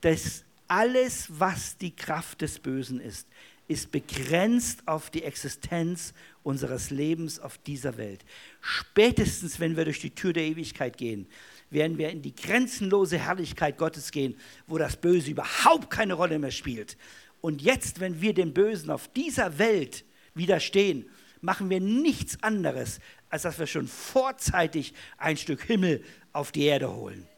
Das 0.00 0.44
alles, 0.68 1.26
was 1.28 1.76
die 1.76 1.94
Kraft 1.94 2.40
des 2.40 2.58
Bösen 2.58 3.00
ist, 3.00 3.28
ist 3.66 3.90
begrenzt 3.90 4.86
auf 4.86 5.10
die 5.10 5.22
Existenz 5.22 6.12
unseres 6.42 6.90
Lebens 6.90 7.40
auf 7.40 7.58
dieser 7.58 7.96
Welt. 7.96 8.24
Spätestens, 8.60 9.60
wenn 9.60 9.76
wir 9.76 9.84
durch 9.84 10.00
die 10.00 10.14
Tür 10.14 10.32
der 10.32 10.44
Ewigkeit 10.44 10.96
gehen, 10.96 11.26
werden 11.70 11.98
wir 11.98 12.10
in 12.10 12.22
die 12.22 12.34
grenzenlose 12.34 13.18
Herrlichkeit 13.18 13.78
Gottes 13.78 14.10
gehen, 14.10 14.36
wo 14.66 14.78
das 14.78 14.96
Böse 14.96 15.30
überhaupt 15.30 15.90
keine 15.90 16.14
Rolle 16.14 16.38
mehr 16.38 16.50
spielt, 16.50 16.96
und 17.40 17.60
jetzt, 17.60 18.00
wenn 18.00 18.22
wir 18.22 18.32
dem 18.32 18.54
Bösen 18.54 18.88
auf 18.88 19.06
dieser 19.08 19.58
Welt 19.58 20.06
widerstehen, 20.32 21.04
machen 21.42 21.68
wir 21.68 21.78
nichts 21.78 22.42
anderes, 22.42 23.00
als 23.28 23.42
dass 23.42 23.58
wir 23.58 23.66
schon 23.66 23.86
vorzeitig 23.86 24.94
ein 25.18 25.36
Stück 25.36 25.62
Himmel 25.62 26.02
auf 26.32 26.52
die 26.52 26.64
Erde 26.64 26.90
holen. 26.90 27.28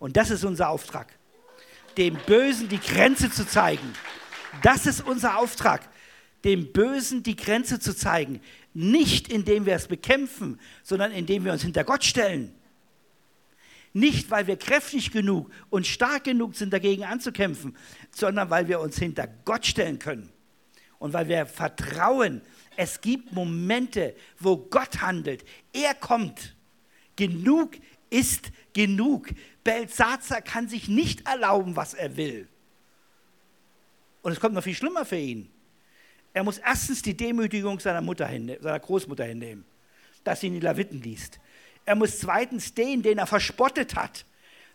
Und 0.00 0.16
das 0.16 0.30
ist 0.30 0.44
unser 0.44 0.70
Auftrag. 0.70 1.16
dem 1.98 2.16
Bösen 2.26 2.68
die 2.68 2.80
Grenze 2.80 3.30
zu 3.30 3.46
zeigen. 3.46 3.92
Das 4.62 4.86
ist 4.86 5.00
unser 5.00 5.38
Auftrag, 5.38 5.88
dem 6.44 6.72
Bösen 6.72 7.22
die 7.22 7.36
Grenze 7.36 7.80
zu 7.80 7.94
zeigen. 7.94 8.40
Nicht 8.74 9.32
indem 9.32 9.66
wir 9.66 9.74
es 9.74 9.88
bekämpfen, 9.88 10.60
sondern 10.82 11.12
indem 11.12 11.44
wir 11.44 11.52
uns 11.52 11.62
hinter 11.62 11.84
Gott 11.84 12.04
stellen. 12.04 12.54
Nicht, 13.92 14.30
weil 14.30 14.46
wir 14.46 14.56
kräftig 14.56 15.10
genug 15.10 15.50
und 15.70 15.86
stark 15.86 16.24
genug 16.24 16.54
sind, 16.54 16.72
dagegen 16.72 17.04
anzukämpfen, 17.04 17.76
sondern 18.14 18.50
weil 18.50 18.68
wir 18.68 18.80
uns 18.80 18.98
hinter 18.98 19.26
Gott 19.44 19.66
stellen 19.66 19.98
können. 19.98 20.30
Und 20.98 21.12
weil 21.12 21.28
wir 21.28 21.46
vertrauen, 21.46 22.42
es 22.76 23.00
gibt 23.00 23.32
Momente, 23.32 24.14
wo 24.38 24.56
Gott 24.56 25.00
handelt. 25.00 25.44
Er 25.72 25.94
kommt. 25.94 26.56
Genug 27.16 27.72
ist 28.10 28.52
genug. 28.72 29.28
Belsazar 29.64 30.42
kann 30.42 30.68
sich 30.68 30.88
nicht 30.88 31.26
erlauben, 31.26 31.76
was 31.76 31.94
er 31.94 32.16
will. 32.16 32.48
Und 34.28 34.32
es 34.32 34.40
kommt 34.40 34.54
noch 34.54 34.62
viel 34.62 34.74
schlimmer 34.74 35.06
für 35.06 35.16
ihn. 35.16 35.50
Er 36.34 36.44
muss 36.44 36.58
erstens 36.58 37.00
die 37.00 37.16
Demütigung 37.16 37.80
seiner, 37.80 38.02
Mutter 38.02 38.28
seiner 38.28 38.78
Großmutter 38.78 39.24
hinnehmen, 39.24 39.64
dass 40.22 40.40
sie 40.40 40.48
in 40.48 40.52
die 40.52 40.60
Leviten 40.60 41.00
liest. 41.00 41.40
Er 41.86 41.94
muss 41.94 42.18
zweitens 42.18 42.74
den, 42.74 43.00
den 43.00 43.16
er 43.16 43.26
verspottet 43.26 43.94
hat, 43.94 44.26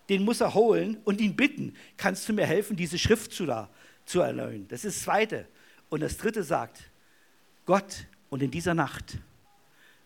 den 0.09 0.23
muss 0.23 0.41
er 0.41 0.55
holen 0.55 0.97
und 1.03 1.21
ihn 1.21 1.35
bitten, 1.35 1.75
kannst 1.97 2.27
du 2.27 2.33
mir 2.33 2.47
helfen, 2.47 2.75
diese 2.75 2.97
Schrift 2.97 3.31
zu, 3.31 3.45
da, 3.45 3.69
zu 4.05 4.21
erneuern. 4.21 4.67
Das 4.69 4.85
ist 4.85 4.97
das 4.97 5.03
Zweite. 5.03 5.47
Und 5.89 5.99
das 5.99 6.17
Dritte 6.17 6.41
sagt, 6.43 6.89
Gott 7.67 8.07
und 8.31 8.41
in 8.41 8.49
dieser 8.49 8.73
Nacht 8.73 9.19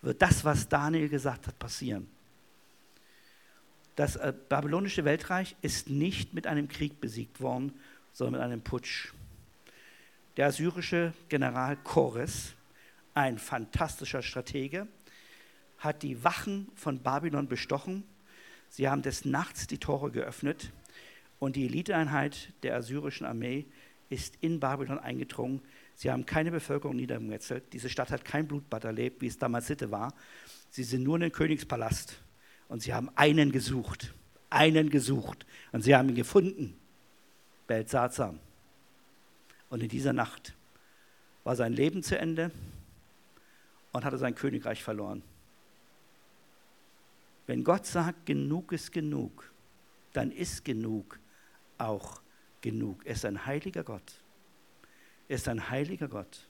wird 0.02 0.22
das, 0.22 0.44
was 0.44 0.68
Daniel 0.68 1.08
gesagt 1.08 1.48
hat, 1.48 1.58
passieren. 1.58 2.06
Das 3.96 4.18
äh, 4.18 4.34
babylonische 4.50 5.06
Weltreich 5.06 5.56
ist 5.62 5.90
nicht 5.90 6.34
mit 6.34 6.48
einem 6.48 6.68
Krieg 6.68 7.00
besiegt 7.00 7.40
worden, 7.40 7.72
sondern 8.12 8.34
mit 8.34 8.42
einem 8.42 8.62
Putsch. 8.62 9.14
Der 10.38 10.46
assyrische 10.46 11.14
General 11.30 11.76
Chores, 11.78 12.54
ein 13.16 13.40
fantastischer 13.40 14.22
Stratege, 14.22 14.88
hat 15.80 16.04
die 16.04 16.24
Wachen 16.24 16.70
von 16.76 17.00
Babylon 17.00 17.48
bestochen. 17.48 18.04
Sie 18.70 18.88
haben 18.88 19.02
des 19.02 19.26
Nachts 19.26 19.66
die 19.66 19.80
Tore 19.80 20.12
geöffnet 20.12 20.72
und 21.40 21.56
die 21.56 21.66
Eliteeinheit 21.66 22.54
der 22.62 22.76
assyrischen 22.76 23.26
Armee 23.26 23.66
ist 24.10 24.36
in 24.42 24.60
Babylon 24.60 25.00
eingedrungen. 25.00 25.62
Sie 25.96 26.12
haben 26.12 26.28
keine 26.28 26.52
Bevölkerung 26.52 26.96
niedergemetzelt. 26.96 27.74
Diese 27.74 27.90
Stadt 27.90 28.12
hat 28.12 28.24
kein 28.24 28.48
Blutbad 28.48 28.84
erlebt, 28.84 29.24
wie 29.24 29.28
es 29.28 29.40
damals 29.40 29.66
Sitte 29.66 29.90
war. 29.90 30.14
Sie 30.70 30.84
sind 30.84 31.02
nur 31.02 31.16
in 31.16 31.22
den 31.22 31.32
Königspalast 31.32 32.22
und 32.68 32.84
sie 32.84 32.94
haben 32.94 33.10
einen 33.16 33.52
gesucht. 33.52 34.14
Einen 34.52 34.92
gesucht. 34.92 35.48
Und 35.72 35.82
sie 35.82 35.96
haben 35.96 36.10
ihn 36.10 36.16
gefunden. 36.16 36.78
Belsazar. 37.66 38.36
Und 39.70 39.84
in 39.84 39.90
dieser 39.90 40.14
Nacht 40.14 40.54
war 41.44 41.56
sein 41.56 41.74
Leben 41.74 42.04
zu 42.04 42.18
Ende 42.18 42.52
und 43.92 44.06
hatte 44.06 44.18
sein 44.18 44.36
Königreich 44.36 44.84
verloren. 44.84 45.24
Wenn 47.46 47.64
Gott 47.64 47.86
sagt, 47.86 48.26
genug 48.26 48.72
ist 48.74 48.92
genug, 48.92 49.50
dann 50.14 50.32
ist 50.32 50.66
genug 50.66 51.20
auch 51.78 52.22
genug. 52.62 53.06
Er 53.06 53.14
ist 53.14 53.26
ein 53.26 53.46
heiliger 53.46 53.84
Gott. 53.84 54.22
Er 55.30 55.36
ist 55.36 55.48
ein 55.48 55.70
heiliger 55.70 56.08
Gott. 56.08 56.48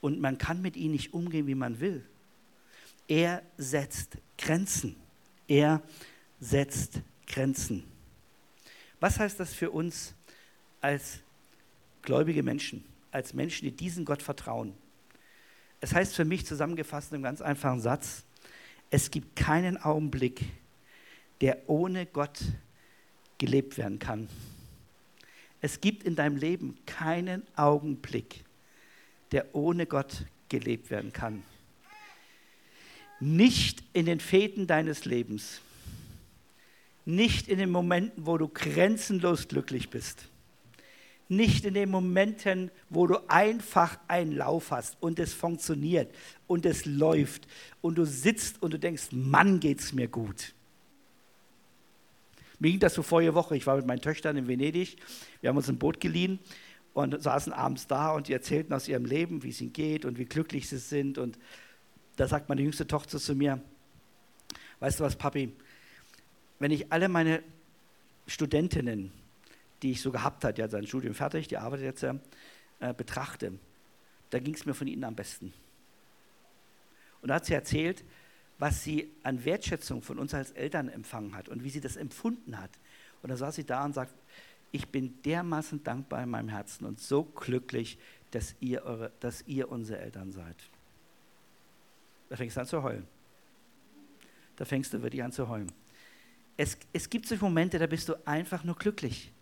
Und 0.00 0.20
man 0.20 0.38
kann 0.38 0.62
mit 0.62 0.76
ihm 0.76 0.92
nicht 0.92 1.12
umgehen, 1.12 1.46
wie 1.46 1.54
man 1.54 1.78
will. 1.80 2.04
Er 3.06 3.42
setzt 3.56 4.18
Grenzen. 4.38 4.96
Er 5.46 5.82
setzt 6.40 7.00
Grenzen. 7.26 7.84
Was 8.98 9.18
heißt 9.18 9.38
das 9.38 9.52
für 9.52 9.70
uns 9.70 10.14
als 10.80 11.20
gläubige 12.02 12.42
Menschen, 12.42 12.84
als 13.10 13.34
Menschen, 13.34 13.64
die 13.64 13.72
diesen 13.72 14.04
Gott 14.04 14.22
vertrauen? 14.22 14.74
Es 15.80 15.94
heißt 15.94 16.14
für 16.14 16.24
mich 16.24 16.46
zusammengefasst 16.46 17.10
in 17.10 17.16
einem 17.16 17.24
ganz 17.24 17.40
einfachen 17.40 17.80
Satz, 17.80 18.24
es 18.90 19.10
gibt 19.10 19.36
keinen 19.36 19.76
Augenblick, 19.76 20.44
der 21.40 21.68
ohne 21.68 22.06
Gott 22.06 22.40
gelebt 23.38 23.78
werden 23.78 23.98
kann. 23.98 24.28
Es 25.60 25.80
gibt 25.80 26.04
in 26.04 26.16
deinem 26.16 26.36
Leben 26.36 26.76
keinen 26.86 27.42
Augenblick, 27.56 28.44
der 29.32 29.54
ohne 29.54 29.86
Gott 29.86 30.24
gelebt 30.48 30.90
werden 30.90 31.12
kann. 31.12 31.42
Nicht 33.20 33.82
in 33.92 34.06
den 34.06 34.20
Fäden 34.20 34.66
deines 34.66 35.04
Lebens, 35.04 35.60
nicht 37.04 37.48
in 37.48 37.58
den 37.58 37.70
Momenten, 37.70 38.26
wo 38.26 38.38
du 38.38 38.48
grenzenlos 38.48 39.48
glücklich 39.48 39.90
bist, 39.90 40.28
nicht 41.30 41.64
in 41.64 41.74
den 41.74 41.90
Momenten, 41.90 42.70
wo 42.88 43.06
du 43.06 43.18
einfach 43.28 43.98
einen 44.08 44.32
Lauf 44.32 44.72
hast 44.72 44.96
und 45.00 45.18
es 45.20 45.32
funktioniert 45.32 46.12
und 46.48 46.66
es 46.66 46.84
läuft 46.86 47.46
und 47.80 47.96
du 47.96 48.04
sitzt 48.04 48.60
und 48.62 48.74
du 48.74 48.78
denkst, 48.78 49.08
Mann, 49.12 49.60
geht's 49.60 49.92
mir 49.92 50.08
gut. 50.08 50.54
Mir 52.58 52.72
ging 52.72 52.80
das 52.80 52.94
so 52.94 53.02
vorige 53.02 53.34
Woche, 53.34 53.56
ich 53.56 53.66
war 53.66 53.76
mit 53.76 53.86
meinen 53.86 54.02
Töchtern 54.02 54.36
in 54.36 54.48
Venedig, 54.48 54.96
wir 55.40 55.48
haben 55.48 55.56
uns 55.56 55.68
ein 55.68 55.78
Boot 55.78 56.00
geliehen 56.00 56.40
und 56.94 57.22
saßen 57.22 57.52
abends 57.52 57.86
da 57.86 58.12
und 58.12 58.26
die 58.26 58.32
erzählten 58.32 58.72
aus 58.72 58.88
ihrem 58.88 59.04
Leben, 59.04 59.44
wie 59.44 59.50
es 59.50 59.60
ihnen 59.60 59.72
geht 59.72 60.04
und 60.04 60.18
wie 60.18 60.24
glücklich 60.24 60.68
sie 60.68 60.78
sind. 60.78 61.16
Und 61.16 61.38
da 62.16 62.26
sagt 62.26 62.48
meine 62.48 62.62
jüngste 62.62 62.86
Tochter 62.86 63.18
zu 63.18 63.36
mir, 63.36 63.60
weißt 64.80 64.98
du 64.98 65.04
was, 65.04 65.14
Papi, 65.14 65.52
wenn 66.58 66.72
ich 66.72 66.92
alle 66.92 67.08
meine 67.08 67.42
Studentinnen 68.26 69.12
die 69.82 69.92
ich 69.92 70.00
so 70.00 70.12
gehabt 70.12 70.44
hat, 70.44 70.58
ja, 70.58 70.68
sein 70.68 70.86
Studium 70.86 71.14
fertig, 71.14 71.48
die 71.48 71.56
arbeitet 71.56 71.86
jetzt, 71.86 72.02
äh, 72.02 72.94
betrachte, 72.94 73.58
da 74.30 74.38
ging 74.38 74.54
es 74.54 74.64
mir 74.66 74.74
von 74.74 74.86
ihnen 74.86 75.04
am 75.04 75.14
besten. 75.14 75.52
Und 77.22 77.28
da 77.28 77.36
hat 77.36 77.46
sie 77.46 77.54
erzählt, 77.54 78.04
was 78.58 78.84
sie 78.84 79.10
an 79.22 79.44
Wertschätzung 79.44 80.02
von 80.02 80.18
uns 80.18 80.34
als 80.34 80.50
Eltern 80.52 80.88
empfangen 80.88 81.34
hat 81.34 81.48
und 81.48 81.64
wie 81.64 81.70
sie 81.70 81.80
das 81.80 81.96
empfunden 81.96 82.58
hat. 82.58 82.70
Und 83.22 83.30
da 83.30 83.36
saß 83.36 83.54
sie 83.56 83.64
da 83.64 83.84
und 83.84 83.94
sagt, 83.94 84.14
ich 84.72 84.88
bin 84.88 85.20
dermaßen 85.22 85.82
dankbar 85.82 86.22
in 86.22 86.30
meinem 86.30 86.48
Herzen 86.48 86.84
und 86.84 87.00
so 87.00 87.24
glücklich, 87.24 87.98
dass 88.30 88.54
ihr, 88.60 88.84
eure, 88.84 89.10
dass 89.20 89.42
ihr 89.46 89.70
unsere 89.70 89.98
Eltern 89.98 90.30
seid. 90.30 90.56
Da 92.28 92.36
fängst 92.36 92.56
du 92.56 92.60
an 92.60 92.66
zu 92.66 92.82
heulen. 92.82 93.06
Da 94.56 94.64
fängst 94.64 94.92
du 94.92 95.02
wirklich 95.02 95.22
an 95.22 95.32
zu 95.32 95.48
heulen. 95.48 95.72
Es, 96.56 96.76
es 96.92 97.08
gibt 97.08 97.26
solche 97.26 97.42
Momente, 97.42 97.78
da 97.78 97.86
bist 97.86 98.08
du 98.08 98.14
einfach 98.26 98.62
nur 98.62 98.76
glücklich. 98.76 99.32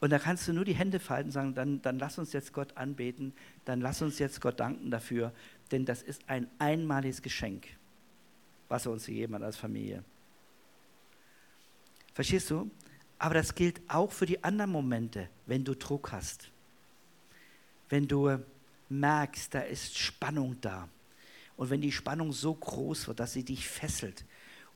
Und 0.00 0.10
da 0.10 0.18
kannst 0.18 0.48
du 0.48 0.54
nur 0.54 0.64
die 0.64 0.74
Hände 0.74 0.98
falten 0.98 1.28
und 1.28 1.32
sagen, 1.32 1.54
dann, 1.54 1.82
dann 1.82 1.98
lass 1.98 2.18
uns 2.18 2.32
jetzt 2.32 2.54
Gott 2.54 2.76
anbeten, 2.76 3.34
dann 3.66 3.82
lass 3.82 4.00
uns 4.00 4.18
jetzt 4.18 4.40
Gott 4.40 4.58
danken 4.58 4.90
dafür, 4.90 5.32
denn 5.70 5.84
das 5.84 6.02
ist 6.02 6.22
ein 6.26 6.48
einmaliges 6.58 7.20
Geschenk, 7.20 7.66
was 8.68 8.86
er 8.86 8.92
uns 8.92 9.06
gegeben 9.06 9.34
hat 9.34 9.42
als 9.42 9.58
Familie. 9.58 10.02
Verstehst 12.14 12.50
du? 12.50 12.70
Aber 13.18 13.34
das 13.34 13.54
gilt 13.54 13.82
auch 13.88 14.10
für 14.10 14.24
die 14.24 14.42
anderen 14.42 14.70
Momente, 14.70 15.28
wenn 15.44 15.64
du 15.64 15.74
Druck 15.76 16.12
hast. 16.12 16.50
Wenn 17.90 18.08
du 18.08 18.38
merkst, 18.88 19.54
da 19.54 19.60
ist 19.60 19.98
Spannung 19.98 20.56
da. 20.62 20.88
Und 21.56 21.68
wenn 21.68 21.82
die 21.82 21.92
Spannung 21.92 22.32
so 22.32 22.54
groß 22.54 23.08
wird, 23.08 23.20
dass 23.20 23.34
sie 23.34 23.44
dich 23.44 23.68
fesselt. 23.68 24.24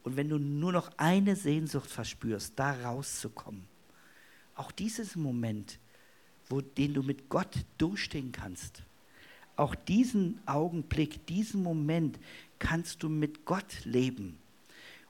Und 0.03 0.17
wenn 0.17 0.29
du 0.29 0.37
nur 0.39 0.73
noch 0.73 0.91
eine 0.99 1.35
Sehnsucht 1.35 1.91
verspürst, 1.91 2.53
da 2.57 2.73
rauszukommen 2.83 3.67
auch 4.55 4.73
dieses 4.73 5.17
Moment, 5.17 5.79
wo, 6.49 6.61
den 6.61 6.95
du 6.95 7.03
mit 7.03 7.29
Gott 7.29 7.65
durchstehen 7.79 8.33
kannst, 8.33 8.83
auch 9.57 9.75
diesen 9.75 10.41
Augenblick, 10.47 11.27
diesen 11.27 11.63
Moment 11.63 12.19
kannst 12.59 13.03
du 13.03 13.09
mit 13.09 13.45
Gott 13.45 13.85
leben. 13.85 14.39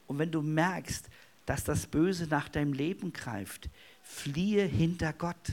Und 0.06 0.18
wenn 0.18 0.30
du 0.30 0.42
merkst, 0.42 1.08
dass 1.46 1.64
das 1.64 1.86
Böse 1.86 2.26
nach 2.26 2.48
deinem 2.48 2.72
Leben 2.72 3.12
greift, 3.12 3.68
fliehe 4.02 4.64
hinter 4.64 5.12
Gott. 5.12 5.52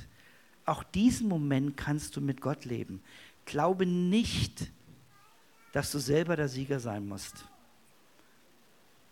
Auch 0.65 0.83
diesen 0.83 1.27
Moment 1.27 1.77
kannst 1.77 2.15
du 2.15 2.21
mit 2.21 2.41
Gott 2.41 2.65
leben. 2.65 3.01
Glaube 3.45 3.85
nicht, 3.85 4.71
dass 5.71 5.91
du 5.91 5.99
selber 5.99 6.35
der 6.35 6.47
Sieger 6.47 6.79
sein 6.79 7.07
musst, 7.07 7.45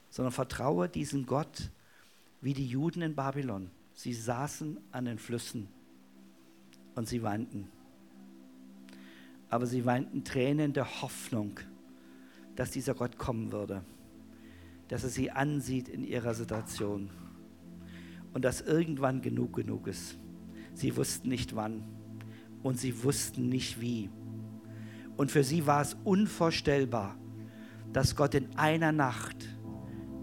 sondern 0.10 0.34
vertraue 0.34 0.90
diesen 0.90 1.26
Gott 1.26 1.70
wie 2.42 2.54
die 2.54 2.68
Juden 2.68 3.02
in 3.02 3.16
Babylon. 3.16 3.72
Sie 4.02 4.14
saßen 4.14 4.78
an 4.94 5.04
den 5.04 5.20
Flüssen 5.20 5.68
und 6.96 7.10
sie 7.10 7.22
weinten. 7.22 7.68
Aber 9.50 9.66
sie 9.66 9.86
weinten 9.86 10.24
Tränen 10.24 10.72
der 10.72 11.02
Hoffnung, 11.02 11.60
dass 12.56 12.72
dieser 12.72 12.94
Gott 12.94 13.18
kommen 13.18 13.52
würde, 13.52 13.84
dass 14.88 15.04
er 15.04 15.10
sie 15.10 15.32
ansieht 15.32 15.90
in 15.90 16.06
ihrer 16.06 16.34
Situation 16.34 17.10
und 18.32 18.46
dass 18.46 18.62
irgendwann 18.62 19.22
genug 19.22 19.52
genug 19.58 19.86
ist. 19.88 20.18
Sie 20.74 20.96
wussten 20.96 21.28
nicht 21.28 21.54
wann 21.58 21.84
und 22.64 22.80
sie 22.80 23.04
wussten 23.04 23.50
nicht 23.50 23.82
wie. 23.82 24.10
Und 25.18 25.30
für 25.30 25.44
sie 25.44 25.68
war 25.68 25.82
es 25.82 25.98
unvorstellbar, 26.06 27.18
dass 27.92 28.16
Gott 28.16 28.34
in 28.34 28.48
einer 28.56 28.94
Nacht, 28.94 29.50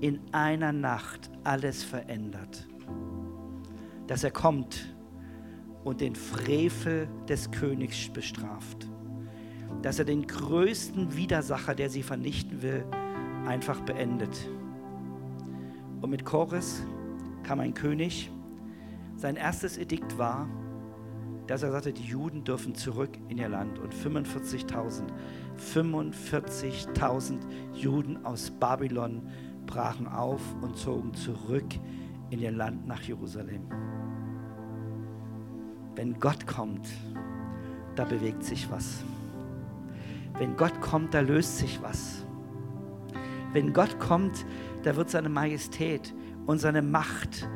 in 0.01 0.18
einer 0.33 0.72
Nacht 0.72 1.31
alles 1.45 1.85
verändert. 1.85 2.66
Dass 4.07 4.24
er 4.24 4.30
kommt 4.30 4.94
und 5.84 6.00
den 6.00 6.14
Frevel 6.14 7.09
des 7.28 7.50
Königs 7.50 8.09
bestraft. 8.09 8.88
Dass 9.82 9.98
er 9.98 10.04
den 10.04 10.26
größten 10.26 11.16
Widersacher, 11.16 11.74
der 11.74 11.90
sie 11.90 12.02
vernichten 12.02 12.62
will, 12.62 12.84
einfach 13.46 13.80
beendet. 13.80 14.48
Und 16.00 16.11
mit 16.11 16.24
Chores 16.24 16.82
kam 17.42 17.61
ein 17.61 17.74
König. 17.74 18.30
Sein 19.16 19.36
erstes 19.36 19.78
Edikt 19.78 20.18
war, 20.18 20.48
dass 21.46 21.62
er 21.62 21.70
sagte, 21.70 21.92
die 21.92 22.04
Juden 22.04 22.42
dürfen 22.44 22.74
zurück 22.74 23.11
in 23.28 23.38
ihr 23.38 23.48
Land. 23.48 23.78
Und 23.78 23.94
45.000, 23.94 25.04
45.000 25.74 27.38
Juden 27.74 28.24
aus 28.24 28.50
Babylon 28.50 29.22
brachen 29.66 30.07
auf 30.09 30.40
und 30.61 30.76
zogen 30.76 31.14
zurück 31.14 31.74
in 32.30 32.40
ihr 32.40 32.52
Land 32.52 32.86
nach 32.86 33.02
Jerusalem. 33.02 33.62
Wenn 35.97 36.20
Gott 36.20 36.47
kommt, 36.47 36.86
da 37.94 38.05
bewegt 38.05 38.44
sich 38.44 38.70
was. 38.70 39.03
Wenn 40.38 40.55
Gott 40.57 40.80
kommt, 40.82 41.14
da 41.14 41.20
löst 41.20 41.57
sich 41.57 41.80
was. 41.82 42.24
Wenn 43.55 43.72
Gott 43.72 43.99
kommt, 43.99 44.44
da 44.82 44.94
wird 44.94 45.09
seine 45.09 45.30
Majestät 45.30 46.14
und 46.47 46.59
seine 46.59 46.82
Macht, 46.82 47.49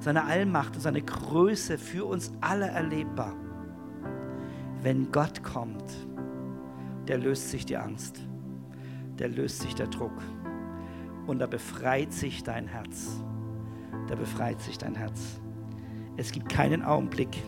seine 0.00 0.24
Allmacht 0.24 0.76
und 0.76 0.80
seine 0.80 1.02
Größe 1.02 1.76
für 1.76 2.06
uns 2.06 2.32
alle 2.40 2.66
erlebbar. 2.68 3.36
Wenn 4.82 5.12
Gott 5.12 5.42
kommt, 5.42 5.84
der 7.06 7.18
löst 7.18 7.50
sich 7.50 7.66
die 7.66 7.76
Angst, 7.76 8.22
der 9.18 9.28
löst 9.28 9.60
sich 9.60 9.74
der 9.74 9.88
Druck 9.88 10.22
und 11.26 11.38
da 11.38 11.46
befreit 11.46 12.14
sich 12.14 12.42
dein 12.42 12.66
Herz. 12.66 13.22
Da 14.08 14.14
befreit 14.14 14.60
sich 14.62 14.78
dein 14.78 14.94
Herz. 14.94 15.40
Es 16.16 16.32
gibt 16.32 16.48
keinen 16.48 16.82
Augenblick, 16.82 17.42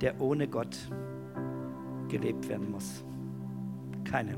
der 0.00 0.20
ohne 0.20 0.48
Gott 0.48 0.76
gelebt 2.08 2.48
werden 2.48 2.70
muss. 2.70 3.04
Keinen. 4.04 4.36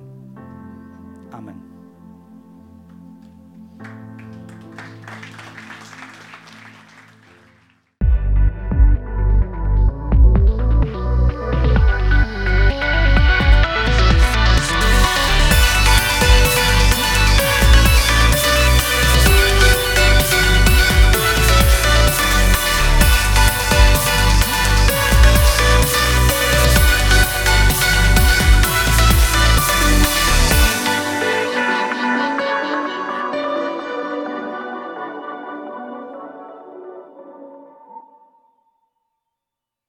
Amen. 1.30 1.69